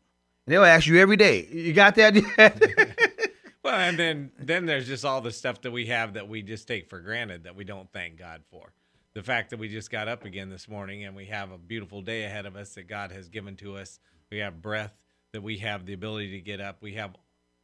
And 0.47 0.53
they'll 0.53 0.63
ask 0.63 0.87
you 0.87 0.97
every 0.97 1.17
day, 1.17 1.47
you 1.51 1.73
got 1.73 1.93
that? 1.95 2.95
Well, 3.67 3.81
and 3.81 3.99
then 3.99 4.31
then 4.39 4.65
there's 4.65 4.87
just 4.87 5.03
all 5.03 5.19
the 5.19 5.31
stuff 5.31 5.59
that 5.63 5.71
we 5.71 5.87
have 5.87 6.13
that 6.13 6.29
we 6.29 6.41
just 6.41 6.69
take 6.69 6.89
for 6.89 7.01
granted 7.01 7.43
that 7.43 7.57
we 7.57 7.65
don't 7.65 7.91
thank 7.91 8.17
God 8.17 8.43
for. 8.49 8.71
The 9.13 9.21
fact 9.21 9.49
that 9.49 9.59
we 9.59 9.67
just 9.67 9.91
got 9.91 10.07
up 10.07 10.23
again 10.23 10.49
this 10.49 10.69
morning 10.69 11.03
and 11.03 11.13
we 11.13 11.25
have 11.25 11.51
a 11.51 11.57
beautiful 11.57 12.01
day 12.01 12.23
ahead 12.23 12.45
of 12.45 12.55
us 12.55 12.75
that 12.75 12.87
God 12.87 13.11
has 13.11 13.27
given 13.27 13.57
to 13.57 13.75
us. 13.75 13.99
We 14.31 14.37
have 14.37 14.61
breath, 14.61 14.93
that 15.33 15.43
we 15.43 15.57
have 15.57 15.85
the 15.85 15.91
ability 15.91 16.31
to 16.31 16.39
get 16.39 16.61
up. 16.61 16.77
We 16.81 16.93
have 16.93 17.17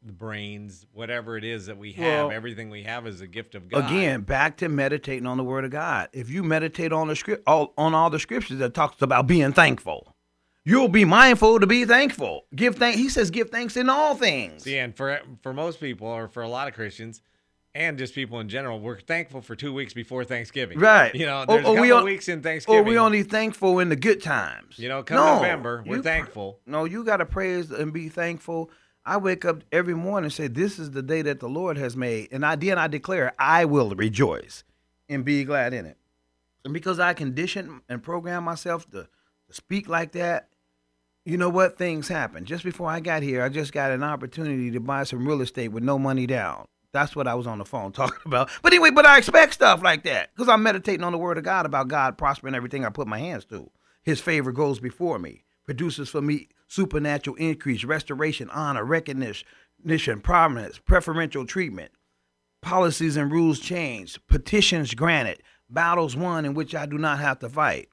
the 0.06 0.12
brains, 0.12 0.86
whatever 0.92 1.38
it 1.38 1.46
is 1.46 1.68
that 1.68 1.78
we 1.78 1.94
have. 1.94 2.26
Well, 2.26 2.32
everything 2.32 2.70
we 2.70 2.84
have 2.84 3.08
is 3.08 3.22
a 3.22 3.28
gift 3.28 3.56
of 3.56 3.70
God. 3.70 3.86
Again, 3.86 4.24
back 4.24 4.58
to 4.58 4.68
meditating 4.68 5.26
on 5.26 5.38
the 5.38 5.44
Word 5.46 5.64
of 5.64 5.72
God. 5.72 6.10
If 6.12 6.30
you 6.30 6.44
meditate 6.44 6.92
on 6.92 7.08
the 7.08 7.16
script, 7.16 7.44
all, 7.48 7.74
on 7.78 7.96
all 7.96 8.10
the 8.10 8.20
scriptures 8.20 8.58
that 8.58 8.74
talks 8.74 9.02
about 9.02 9.26
being 9.26 9.54
thankful, 9.54 10.13
you'll 10.66 10.88
be 10.88 11.06
mindful 11.06 11.60
to 11.60 11.68
be 11.68 11.86
thankful. 11.86 12.46
Give 12.56 12.76
thank. 12.76 12.96
He 12.98 13.10
says, 13.10 13.32
give 13.32 13.50
thanks 13.50 13.78
in 13.78 13.90
all 13.90 14.16
things. 14.16 14.64
See, 14.64 14.78
and 14.78 14.96
for 14.96 15.20
for 15.42 15.54
most 15.54 15.80
people, 15.80 16.08
or 16.08 16.28
for 16.28 16.44
a 16.44 16.48
lot 16.50 16.68
of 16.68 16.74
Christians, 16.74 17.22
and 17.76 17.98
just 17.98 18.14
people 18.14 18.40
in 18.40 18.50
general, 18.50 18.80
we're 18.80 19.00
thankful 19.00 19.42
for 19.42 19.56
two 19.56 19.74
weeks 19.74 19.94
before 19.94 20.24
Thanksgiving. 20.24 20.80
Right. 20.80 21.14
You 21.16 21.26
know, 21.26 21.46
oh, 21.48 21.56
there's 21.56 21.66
or 21.66 21.76
a 21.76 21.80
oh, 21.80 21.82
we 21.82 21.88
couple 21.88 21.98
on- 22.00 22.06
weeks 22.06 22.28
in 22.28 22.36
oh, 22.36 22.40
Or 22.40 22.44
Thanksgiving. 22.44 22.86
we 22.86 22.98
only 22.98 23.24
thankful 23.24 23.80
in 23.80 23.90
the 23.90 23.96
good 23.96 24.22
times. 24.22 24.78
You 24.78 24.90
know, 24.90 25.04
come 25.04 25.18
No, 25.18 25.36
November, 25.36 25.84
we're 25.86 25.98
you 25.98 26.04
thankful. 26.04 26.60
No, 26.66 26.86
you 26.86 27.04
got 27.04 27.18
to 27.18 27.26
praise 27.26 27.72
and 27.72 27.92
be 27.92 28.10
thankful. 28.10 28.70
I 29.06 29.18
wake 29.18 29.44
up 29.44 29.64
every 29.72 29.96
morning 29.96 30.26
and 30.26 30.34
say, 30.34 30.48
"This 30.48 30.80
is 30.80 30.92
the 30.92 31.02
day 31.02 31.22
that 31.24 31.40
the 31.42 31.50
Lord 31.50 31.78
has 31.78 31.98
made," 31.98 32.30
and 32.32 32.46
I 32.46 32.56
then 32.56 32.78
I 32.78 32.88
declare, 32.88 33.34
"I 33.38 33.66
will 33.66 33.90
rejoice 33.96 34.64
and 35.10 35.26
be 35.26 35.44
glad 35.44 35.74
in 35.74 35.86
it." 35.86 35.98
And 36.64 36.74
because 36.74 37.00
I 37.00 37.14
condition 37.14 37.82
and 37.90 38.02
program 38.02 38.46
myself 38.46 38.90
to, 38.92 39.04
to 39.48 39.54
speak 39.54 39.90
like 39.90 40.14
that, 40.14 40.48
you 41.26 41.38
know 41.38 41.50
what? 41.50 41.78
Things 41.78 42.08
happen. 42.08 42.46
Just 42.46 42.64
before 42.64 42.90
I 42.90 43.00
got 43.00 43.24
here, 43.24 43.44
I 43.44 43.50
just 43.50 43.72
got 43.72 43.92
an 43.92 44.04
opportunity 44.04 44.72
to 44.72 44.80
buy 44.80 45.04
some 45.04 45.26
real 45.26 45.42
estate 45.42 45.70
with 45.70 45.84
no 45.84 45.98
money 45.98 46.28
down. 46.28 46.66
That's 46.92 47.16
what 47.16 47.28
I 47.28 47.34
was 47.34 47.48
on 47.48 47.58
the 47.58 47.66
phone 47.66 47.92
talking 47.94 48.22
about. 48.26 48.50
But 48.62 48.74
anyway, 48.74 48.92
but 48.92 49.06
I 49.06 49.18
expect 49.18 49.54
stuff 49.54 49.82
like 49.82 50.04
that 50.04 50.30
because 50.36 50.50
I'm 50.50 50.64
meditating 50.64 51.04
on 51.04 51.12
the 51.12 51.18
word 51.18 51.38
of 51.38 51.44
God 51.44 51.66
about 51.66 51.88
God 51.88 52.18
prospering 52.18 52.56
everything 52.56 52.86
I 52.86 52.90
put 52.90 53.08
my 53.08 53.20
hands 53.20 53.46
to. 53.46 53.70
His 54.04 54.20
favor 54.20 54.52
goes 54.52 54.80
before 54.80 55.18
me, 55.18 55.44
produces 55.66 56.10
for 56.10 56.22
me 56.22 56.50
supernatural 56.68 57.36
increase, 57.38 57.84
restoration, 57.84 58.50
honor, 58.50 58.84
recognition, 58.84 59.46
prominence, 60.22 60.80
preferential 60.80 61.46
treatment, 61.46 61.92
policies 62.62 63.16
and 63.16 63.32
rules 63.32 63.60
changed, 63.60 64.26
petitions 64.28 64.94
granted, 64.94 65.42
battles 65.70 66.16
won 66.16 66.46
in 66.46 66.54
which 66.54 66.74
I 66.76 66.86
do 66.86 66.98
not 66.98 67.20
have 67.20 67.40
to 67.40 67.50
fight. 67.50 67.90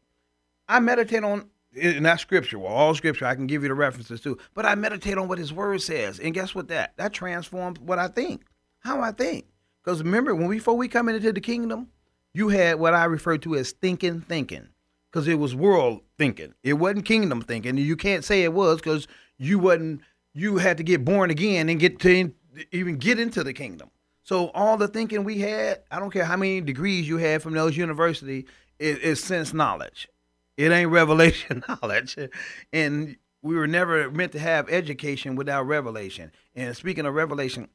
I 0.69 0.81
meditate 0.81 1.25
on 1.25 1.51
in 1.75 2.03
that 2.03 2.21
scripture, 2.21 2.59
well, 2.59 2.73
all 2.73 2.95
scripture, 2.95 3.27
I 3.27 3.35
can 3.35 3.47
give 3.47 3.63
you 3.63 3.69
the 3.69 3.75
references 3.75 4.21
too. 4.21 4.39
But 4.55 4.67
I 4.67 4.75
meditate 4.75 5.19
on 5.19 5.29
what 5.29 5.39
his 5.39 5.53
word 5.53 5.83
says. 5.83 6.19
And 6.19 6.35
guess 6.35 6.55
what 6.55 6.69
that? 6.69 6.97
That 6.97 7.13
transforms 7.13 7.79
what 7.81 7.99
I 7.99 8.09
think, 8.09 8.45
how 8.81 9.01
I 9.01 9.13
think. 9.13 9.47
Because 9.83 10.03
remember, 10.03 10.35
when 10.35 10.49
before 10.49 10.77
we 10.77 10.89
come 10.89 11.09
into 11.09 11.33
the 11.33 11.41
kingdom, 11.41 11.89
you 12.35 12.49
had 12.49 12.79
what 12.79 12.95
I 12.95 13.05
refer 13.05 13.39
to 13.39 13.57
as 13.57 13.73
thinking 13.73 14.21
thinking. 14.21 14.69
Because 15.11 15.27
it 15.27 15.39
was 15.39 15.55
world 15.55 16.03
thinking. 16.19 16.55
It 16.63 16.75
wasn't 16.75 17.05
kingdom 17.05 17.43
thinking. 17.43 17.77
You 17.77 17.97
can't 17.97 18.25
say 18.25 18.45
it 18.45 18.53
was 18.53 18.77
because 18.77 19.09
you 19.39 19.59
wasn't 19.59 20.03
you 20.35 20.59
had 20.59 20.77
to 20.77 20.85
get 20.85 21.05
born 21.05 21.31
again 21.31 21.69
and 21.69 21.81
get 21.81 21.99
to 22.01 22.33
even 22.71 22.97
get 22.97 23.19
into 23.19 23.43
the 23.43 23.53
kingdom. 23.53 23.91
So 24.23 24.51
all 24.51 24.77
the 24.77 24.87
thinking 24.87 25.25
we 25.25 25.39
had, 25.39 25.83
I 25.91 25.99
don't 25.99 26.13
care 26.13 26.25
how 26.25 26.37
many 26.37 26.61
degrees 26.61 27.09
you 27.09 27.17
had 27.17 27.43
from 27.43 27.55
those 27.55 27.77
universities, 27.77 28.45
is, 28.79 28.99
is 28.99 29.25
sense 29.25 29.53
knowledge. 29.53 30.09
It 30.57 30.73
ain't 30.73 30.91
revelation 30.91 31.65
knowledge. 31.69 32.17
And 32.73 33.17
we 33.43 33.55
were 33.55 33.67
never 33.67 34.11
meant 34.11 34.33
to 34.33 34.39
have 34.39 34.69
education 34.69 35.35
without 35.37 35.63
revelation. 35.67 36.31
And 36.55 36.77
speaking 36.77 37.07
of 37.07 37.15
revelation, 37.15 37.69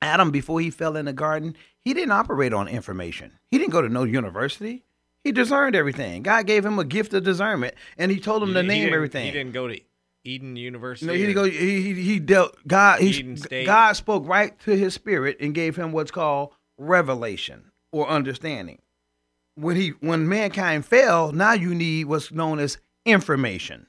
Adam, 0.00 0.30
before 0.30 0.60
he 0.60 0.70
fell 0.70 0.96
in 0.96 1.04
the 1.06 1.12
garden, 1.12 1.56
he 1.80 1.92
didn't 1.94 2.12
operate 2.12 2.52
on 2.52 2.68
information. 2.68 3.32
He 3.50 3.58
didn't 3.58 3.72
go 3.72 3.82
to 3.82 3.88
no 3.88 4.04
university. 4.04 4.84
He 5.24 5.32
discerned 5.32 5.74
everything. 5.74 6.22
God 6.22 6.46
gave 6.46 6.64
him 6.64 6.78
a 6.78 6.84
gift 6.84 7.12
of 7.14 7.24
discernment, 7.24 7.74
and 7.98 8.10
he 8.10 8.20
told 8.20 8.42
him 8.42 8.54
to 8.54 8.60
He- 8.60 8.62
he 8.62 8.68
name 8.68 8.80
didn't- 8.84 8.94
everything. 8.94 9.26
He 9.26 9.32
didn't 9.32 9.52
go 9.52 9.68
to 9.68 9.78
Eden 10.24 10.56
University. 10.56 11.06
No, 11.06 11.12
he 11.12 11.20
didn't 11.20 11.34
go. 11.34 11.44
He 11.44 11.82
he, 11.82 11.94
he 11.94 12.18
dealt. 12.20 12.56
God. 12.66 13.00
He. 13.00 13.34
God 13.64 13.92
spoke 13.94 14.26
right 14.26 14.58
to 14.60 14.76
his 14.76 14.94
spirit 14.94 15.36
and 15.40 15.54
gave 15.54 15.76
him 15.76 15.92
what's 15.92 16.10
called 16.10 16.52
revelation 16.78 17.70
or 17.92 18.08
understanding. 18.08 18.78
When 19.56 19.76
he 19.76 19.90
when 20.00 20.28
mankind 20.28 20.84
fell, 20.86 21.32
now 21.32 21.52
you 21.54 21.74
need 21.74 22.04
what's 22.04 22.30
known 22.30 22.58
as 22.58 22.78
information. 23.04 23.86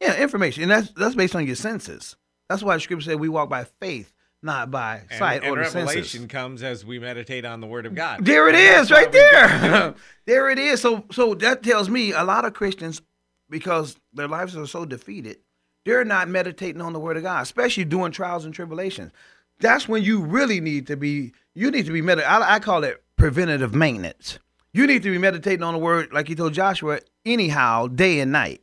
Yeah, 0.00 0.20
information, 0.20 0.64
and 0.64 0.72
that's 0.72 0.90
that's 0.92 1.14
based 1.14 1.36
on 1.36 1.46
your 1.46 1.56
senses. 1.56 2.16
That's 2.48 2.62
why 2.62 2.74
the 2.74 2.80
scripture 2.80 3.10
said 3.10 3.20
we 3.20 3.28
walk 3.28 3.48
by 3.48 3.64
faith, 3.64 4.12
not 4.42 4.70
by 4.70 5.02
and, 5.10 5.18
sight 5.18 5.42
and 5.42 5.52
or 5.52 5.56
the 5.56 5.62
revelation 5.62 6.28
comes 6.28 6.62
as 6.62 6.84
we 6.84 6.98
meditate 6.98 7.44
on 7.44 7.60
the 7.60 7.66
Word 7.66 7.86
of 7.86 7.94
God. 7.94 8.24
There 8.24 8.48
it 8.48 8.54
And 8.54 8.82
is, 8.82 8.90
right 8.90 9.10
we've 9.10 9.30
got 9.32 9.52
to 9.52 9.68
there. 9.68 9.94
there 10.26 10.50
it 10.50 10.58
is. 10.58 10.80
So 10.80 11.04
so 11.12 11.34
that 11.34 11.62
tells 11.62 11.88
me 11.88 12.12
a 12.12 12.24
lot 12.24 12.44
of 12.44 12.54
Christians, 12.54 13.00
because 13.48 13.96
their 14.12 14.28
lives 14.28 14.56
are 14.56 14.66
so 14.66 14.84
defeated, 14.84 15.38
they're 15.84 16.04
not 16.04 16.28
meditating 16.28 16.80
on 16.80 16.92
the 16.92 17.00
word 17.00 17.16
of 17.16 17.22
God, 17.22 17.42
especially 17.42 17.84
during 17.84 18.12
trials 18.12 18.44
and 18.44 18.54
tribulations. 18.54 19.12
That's 19.60 19.88
when 19.88 20.02
you 20.02 20.20
really 20.22 20.60
need 20.60 20.86
to 20.88 20.96
be. 20.96 21.32
You 21.54 21.70
need 21.70 21.86
to 21.86 21.92
be 21.92 22.02
meditating. 22.02 22.30
I, 22.30 22.54
I 22.54 22.58
call 22.58 22.84
it 22.84 23.02
preventative 23.16 23.74
maintenance. 23.74 24.38
You 24.74 24.86
need 24.88 25.04
to 25.04 25.10
be 25.10 25.18
meditating 25.18 25.62
on 25.62 25.72
the 25.72 25.78
word, 25.78 26.12
like 26.12 26.26
he 26.26 26.34
told 26.34 26.52
Joshua, 26.52 26.98
anyhow, 27.24 27.86
day 27.86 28.18
and 28.18 28.32
night, 28.32 28.60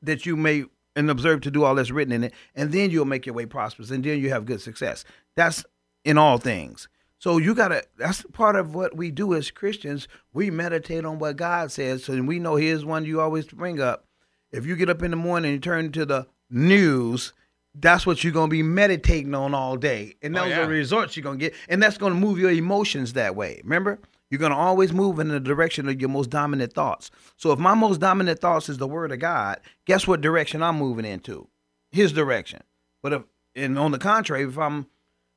that 0.00 0.24
you 0.24 0.36
may 0.36 0.64
and 0.94 1.10
observe 1.10 1.40
to 1.42 1.50
do 1.50 1.64
all 1.64 1.74
that's 1.74 1.90
written 1.90 2.12
in 2.12 2.24
it, 2.24 2.32
and 2.54 2.72
then 2.72 2.90
you'll 2.90 3.04
make 3.04 3.26
your 3.26 3.34
way 3.34 3.44
prosperous, 3.44 3.90
and 3.90 4.02
then 4.04 4.20
you 4.20 4.30
have 4.30 4.46
good 4.46 4.60
success. 4.60 5.04
That's 5.36 5.64
in 6.04 6.16
all 6.16 6.38
things. 6.38 6.88
So 7.18 7.38
you 7.38 7.54
gotta. 7.54 7.82
That's 7.96 8.22
part 8.32 8.54
of 8.54 8.74
what 8.76 8.96
we 8.96 9.10
do 9.10 9.34
as 9.34 9.50
Christians. 9.50 10.06
We 10.32 10.50
meditate 10.50 11.04
on 11.04 11.18
what 11.18 11.36
God 11.36 11.72
says, 11.72 12.04
so 12.04 12.20
we 12.22 12.38
know. 12.38 12.54
Here's 12.54 12.84
one 12.84 13.04
you 13.04 13.20
always 13.20 13.46
bring 13.46 13.80
up. 13.80 14.04
If 14.52 14.64
you 14.64 14.76
get 14.76 14.88
up 14.88 15.02
in 15.02 15.10
the 15.10 15.16
morning 15.16 15.54
and 15.54 15.62
turn 15.62 15.90
to 15.92 16.06
the 16.06 16.28
news, 16.48 17.32
that's 17.74 18.06
what 18.06 18.22
you're 18.22 18.32
gonna 18.32 18.48
be 18.48 18.62
meditating 18.62 19.34
on 19.34 19.54
all 19.54 19.76
day, 19.76 20.14
and 20.22 20.36
Oh, 20.36 20.42
those 20.42 20.50
yeah. 20.50 20.60
are 20.60 20.66
the 20.66 20.72
results 20.72 21.16
you're 21.16 21.24
gonna 21.24 21.36
get, 21.38 21.54
and 21.68 21.82
that's 21.82 21.98
gonna 21.98 22.14
move 22.14 22.38
your 22.38 22.52
emotions 22.52 23.14
that 23.14 23.34
way. 23.34 23.60
Remember, 23.64 23.98
you're 24.30 24.38
gonna 24.38 24.56
always 24.56 24.92
move 24.92 25.18
in 25.18 25.28
the 25.28 25.40
direction 25.40 25.88
of 25.88 26.00
your 26.00 26.10
most 26.10 26.30
dominant 26.30 26.72
thoughts. 26.72 27.10
So 27.36 27.52
if 27.52 27.58
my 27.58 27.74
most 27.74 28.00
dominant 28.00 28.40
thoughts 28.40 28.68
is 28.68 28.78
the 28.78 28.86
word 28.86 29.12
of 29.12 29.18
God, 29.18 29.60
guess 29.86 30.06
what 30.06 30.20
direction 30.20 30.62
I'm 30.62 30.76
moving 30.76 31.04
into? 31.04 31.48
His 31.90 32.12
direction. 32.12 32.62
But 33.02 33.12
if 33.12 33.22
and 33.54 33.78
on 33.78 33.90
the 33.90 33.98
contrary, 33.98 34.44
if 34.44 34.58
I'm 34.58 34.86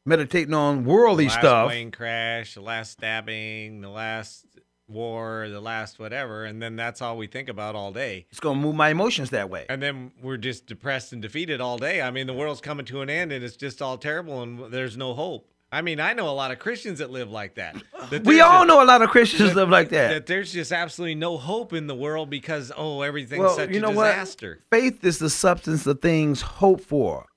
meditating 0.05 0.53
on 0.53 0.83
worldly 0.83 1.27
last 1.27 1.39
stuff, 1.39 1.67
plane 1.69 1.91
crash, 1.91 2.55
the 2.55 2.61
last 2.61 2.91
stabbing, 2.91 3.81
the 3.81 3.89
last 3.89 4.45
war, 4.87 5.47
the 5.49 5.61
last 5.61 5.99
whatever, 5.99 6.43
and 6.43 6.61
then 6.61 6.75
that's 6.75 7.01
all 7.01 7.17
we 7.17 7.27
think 7.27 7.47
about 7.47 7.75
all 7.75 7.91
day. 7.93 8.25
it's 8.29 8.39
gonna 8.39 8.59
move 8.59 8.75
my 8.75 8.89
emotions 8.89 9.29
that 9.29 9.49
way. 9.49 9.65
And 9.69 9.81
then 9.81 10.11
we're 10.21 10.37
just 10.37 10.65
depressed 10.65 11.13
and 11.13 11.21
defeated 11.21 11.61
all 11.61 11.77
day. 11.77 12.01
I 12.01 12.11
mean, 12.11 12.27
the 12.27 12.33
world's 12.33 12.61
coming 12.61 12.85
to 12.87 13.01
an 13.01 13.09
end 13.09 13.31
and 13.31 13.43
it's 13.43 13.55
just 13.55 13.81
all 13.81 13.97
terrible 13.97 14.41
and 14.43 14.71
there's 14.71 14.97
no 14.97 15.13
hope. 15.13 15.47
I 15.73 15.81
mean, 15.81 16.01
I 16.01 16.13
know 16.13 16.27
a 16.27 16.31
lot 16.31 16.51
of 16.51 16.59
Christians 16.59 16.99
that 16.99 17.11
live 17.11 17.31
like 17.31 17.55
that. 17.55 17.75
That 18.09 18.25
We 18.25 18.41
all 18.41 18.59
just- 18.59 18.67
know 18.67 18.83
a 18.83 18.85
lot 18.85 19.01
of 19.01 19.09
Christians 19.09 19.49
that, 19.49 19.55
live 19.55 19.69
like 19.69 19.89
that. 19.91 20.09
That 20.09 20.25
there's 20.25 20.51
just 20.51 20.71
absolutely 20.71 21.15
no 21.15 21.37
hope 21.37 21.71
in 21.71 21.87
the 21.87 21.95
world 21.95 22.29
because 22.29 22.71
oh, 22.75 23.01
everything's 23.01 23.39
well, 23.39 23.55
such 23.55 23.69
you 23.69 23.79
know 23.79 23.91
a 23.91 23.95
what? 23.95 24.07
disaster. 24.07 24.59
Faith 24.69 25.03
is 25.05 25.19
the 25.19 25.29
substance 25.29 25.85
of 25.87 26.01
things 26.01 26.41
hoped 26.41 26.83
for. 26.83 27.27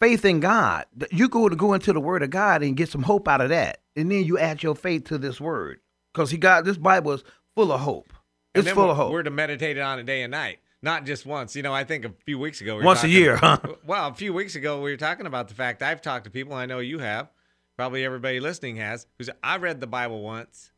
Faith 0.00 0.24
in 0.24 0.40
God. 0.40 0.86
You 1.10 1.28
go 1.28 1.48
to 1.48 1.54
go 1.56 1.74
into 1.74 1.92
the 1.92 2.00
Word 2.00 2.22
of 2.22 2.30
God 2.30 2.62
and 2.62 2.76
get 2.76 2.88
some 2.88 3.02
hope 3.02 3.28
out 3.28 3.40
of 3.40 3.50
that, 3.50 3.78
and 3.94 4.10
then 4.10 4.24
you 4.24 4.38
add 4.38 4.62
your 4.62 4.74
faith 4.74 5.04
to 5.04 5.18
this 5.18 5.40
Word, 5.40 5.80
because 6.12 6.30
He 6.30 6.38
got 6.38 6.64
this 6.64 6.76
Bible 6.76 7.12
is 7.12 7.24
full 7.54 7.70
of 7.72 7.80
hope. 7.80 8.12
It's 8.54 8.70
full 8.70 8.90
of 8.90 8.96
hope. 8.96 9.12
We're 9.12 9.22
to 9.22 9.30
meditate 9.30 9.78
on 9.78 9.98
it 9.98 10.06
day 10.06 10.22
and 10.22 10.30
night, 10.32 10.58
not 10.82 11.04
just 11.06 11.24
once. 11.24 11.54
You 11.54 11.62
know, 11.62 11.72
I 11.72 11.84
think 11.84 12.04
a 12.04 12.12
few 12.24 12.38
weeks 12.38 12.60
ago, 12.60 12.74
we 12.74 12.78
were 12.80 12.86
Once 12.86 13.04
a 13.04 13.08
year, 13.08 13.36
huh? 13.36 13.58
Well, 13.86 14.08
a 14.08 14.14
few 14.14 14.32
weeks 14.34 14.54
ago, 14.56 14.80
we 14.82 14.90
were 14.90 14.96
talking 14.96 15.26
about 15.26 15.48
the 15.48 15.54
fact 15.54 15.82
I've 15.82 16.02
talked 16.02 16.24
to 16.24 16.30
people. 16.30 16.54
I 16.54 16.66
know 16.66 16.78
you 16.80 16.98
have. 16.98 17.28
Probably 17.76 18.04
everybody 18.04 18.40
listening 18.40 18.76
has. 18.76 19.06
Who 19.18 19.24
said, 19.24 19.36
"I 19.42 19.58
read 19.58 19.80
the 19.80 19.86
Bible 19.86 20.22
once." 20.22 20.72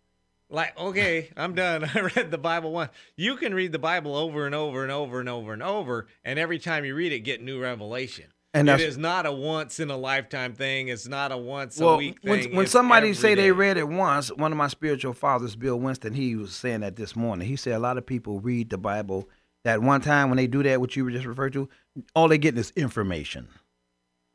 Like, 0.50 0.78
okay, 0.78 1.30
I'm 1.36 1.54
done. 1.54 1.84
I 1.94 2.00
read 2.00 2.30
the 2.30 2.38
Bible 2.38 2.72
once. 2.72 2.90
You 3.16 3.36
can 3.36 3.54
read 3.54 3.72
the 3.72 3.78
Bible 3.78 4.16
over 4.16 4.46
and 4.46 4.54
over 4.54 4.82
and 4.82 4.92
over 4.92 5.20
and 5.20 5.28
over 5.28 5.52
and 5.52 5.62
over, 5.62 6.06
and 6.24 6.38
every 6.38 6.58
time 6.58 6.84
you 6.84 6.94
read 6.94 7.12
it, 7.12 7.20
get 7.20 7.42
new 7.42 7.60
revelation. 7.60 8.26
And 8.54 8.68
it 8.68 8.80
is 8.80 8.96
not 8.96 9.26
a 9.26 9.32
once 9.32 9.78
in 9.78 9.90
a 9.90 9.96
lifetime 9.96 10.54
thing. 10.54 10.88
It's 10.88 11.06
not 11.06 11.32
a 11.32 11.36
once 11.36 11.78
a 11.78 11.84
well, 11.84 11.98
week 11.98 12.18
when, 12.22 12.40
thing. 12.40 12.56
when 12.56 12.62
It's 12.64 12.72
somebody 12.72 13.12
say 13.12 13.34
they 13.34 13.52
read 13.52 13.76
it 13.76 13.86
once, 13.86 14.32
one 14.32 14.52
of 14.52 14.58
my 14.58 14.68
spiritual 14.68 15.12
fathers, 15.12 15.54
Bill 15.54 15.78
Winston, 15.78 16.14
he 16.14 16.34
was 16.34 16.56
saying 16.56 16.80
that 16.80 16.96
this 16.96 17.14
morning. 17.14 17.46
He 17.46 17.56
said 17.56 17.74
a 17.74 17.78
lot 17.78 17.98
of 17.98 18.06
people 18.06 18.40
read 18.40 18.70
the 18.70 18.78
Bible 18.78 19.28
that 19.64 19.82
one 19.82 20.00
time 20.00 20.30
when 20.30 20.38
they 20.38 20.46
do 20.46 20.62
that, 20.62 20.80
what 20.80 20.96
you 20.96 21.04
were 21.04 21.10
just 21.10 21.26
referred 21.26 21.52
to, 21.52 21.68
all 22.14 22.26
they 22.26 22.38
get 22.38 22.56
is 22.56 22.72
information. 22.74 23.48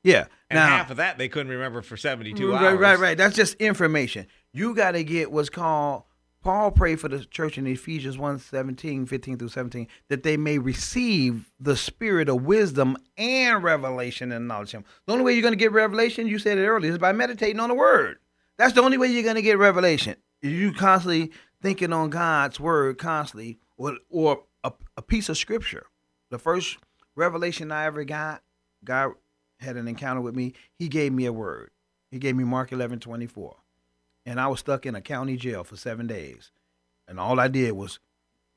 Yeah. 0.03 0.25
and 0.49 0.57
now, 0.57 0.67
half 0.67 0.91
of 0.91 0.97
that 0.97 1.17
they 1.17 1.29
couldn't 1.29 1.51
remember 1.51 1.81
for 1.81 1.97
72 1.97 2.35
mm, 2.35 2.53
right, 2.53 2.61
hours. 2.61 2.79
Right, 2.79 2.99
right, 2.99 3.17
That's 3.17 3.35
just 3.35 3.55
information. 3.55 4.27
You 4.51 4.75
got 4.75 4.91
to 4.91 5.03
get 5.03 5.31
what's 5.31 5.49
called 5.49 6.03
Paul 6.43 6.71
prayed 6.71 6.99
for 6.99 7.07
the 7.07 7.23
church 7.23 7.57
in 7.57 7.65
Ephesians 7.65 8.17
1 8.17 8.39
17, 8.39 9.05
15 9.05 9.37
through 9.37 9.47
17, 9.47 9.87
that 10.09 10.23
they 10.23 10.35
may 10.35 10.57
receive 10.57 11.49
the 11.59 11.77
spirit 11.77 12.27
of 12.27 12.43
wisdom 12.43 12.97
and 13.17 13.63
revelation 13.63 14.31
and 14.31 14.47
knowledge 14.47 14.71
him. 14.71 14.83
The 15.07 15.13
only 15.13 15.23
way 15.23 15.33
you're 15.33 15.41
going 15.41 15.53
to 15.53 15.59
get 15.59 15.71
revelation, 15.71 16.27
you 16.27 16.37
said 16.37 16.57
it 16.57 16.67
earlier, 16.67 16.91
is 16.91 16.97
by 16.97 17.13
meditating 17.13 17.61
on 17.61 17.69
the 17.69 17.75
word. 17.75 18.17
That's 18.57 18.73
the 18.73 18.81
only 18.81 18.97
way 18.97 19.07
you're 19.07 19.23
going 19.23 19.35
to 19.35 19.41
get 19.41 19.57
revelation. 19.57 20.17
You 20.41 20.73
constantly 20.73 21.31
thinking 21.61 21.93
on 21.93 22.09
God's 22.09 22.59
word 22.59 22.97
constantly, 22.97 23.59
or, 23.77 23.97
or 24.09 24.43
a, 24.65 24.73
a 24.97 25.01
piece 25.01 25.29
of 25.29 25.37
scripture. 25.37 25.85
The 26.29 26.37
first 26.37 26.77
revelation 27.15 27.71
I 27.71 27.85
ever 27.85 28.03
got, 28.03 28.43
God 28.83 29.13
had 29.63 29.77
an 29.77 29.87
encounter 29.87 30.21
with 30.21 30.35
me. 30.35 30.53
He 30.77 30.87
gave 30.87 31.13
me 31.13 31.25
a 31.25 31.33
word. 31.33 31.71
He 32.11 32.19
gave 32.19 32.35
me 32.35 32.43
Mark 32.43 32.71
11, 32.71 32.99
24. 32.99 33.55
And 34.25 34.39
I 34.39 34.47
was 34.47 34.59
stuck 34.59 34.85
in 34.85 34.95
a 34.95 35.01
county 35.01 35.35
jail 35.35 35.63
for 35.63 35.75
seven 35.75 36.07
days. 36.07 36.51
And 37.07 37.19
all 37.19 37.39
I 37.39 37.47
did 37.47 37.73
was 37.73 37.99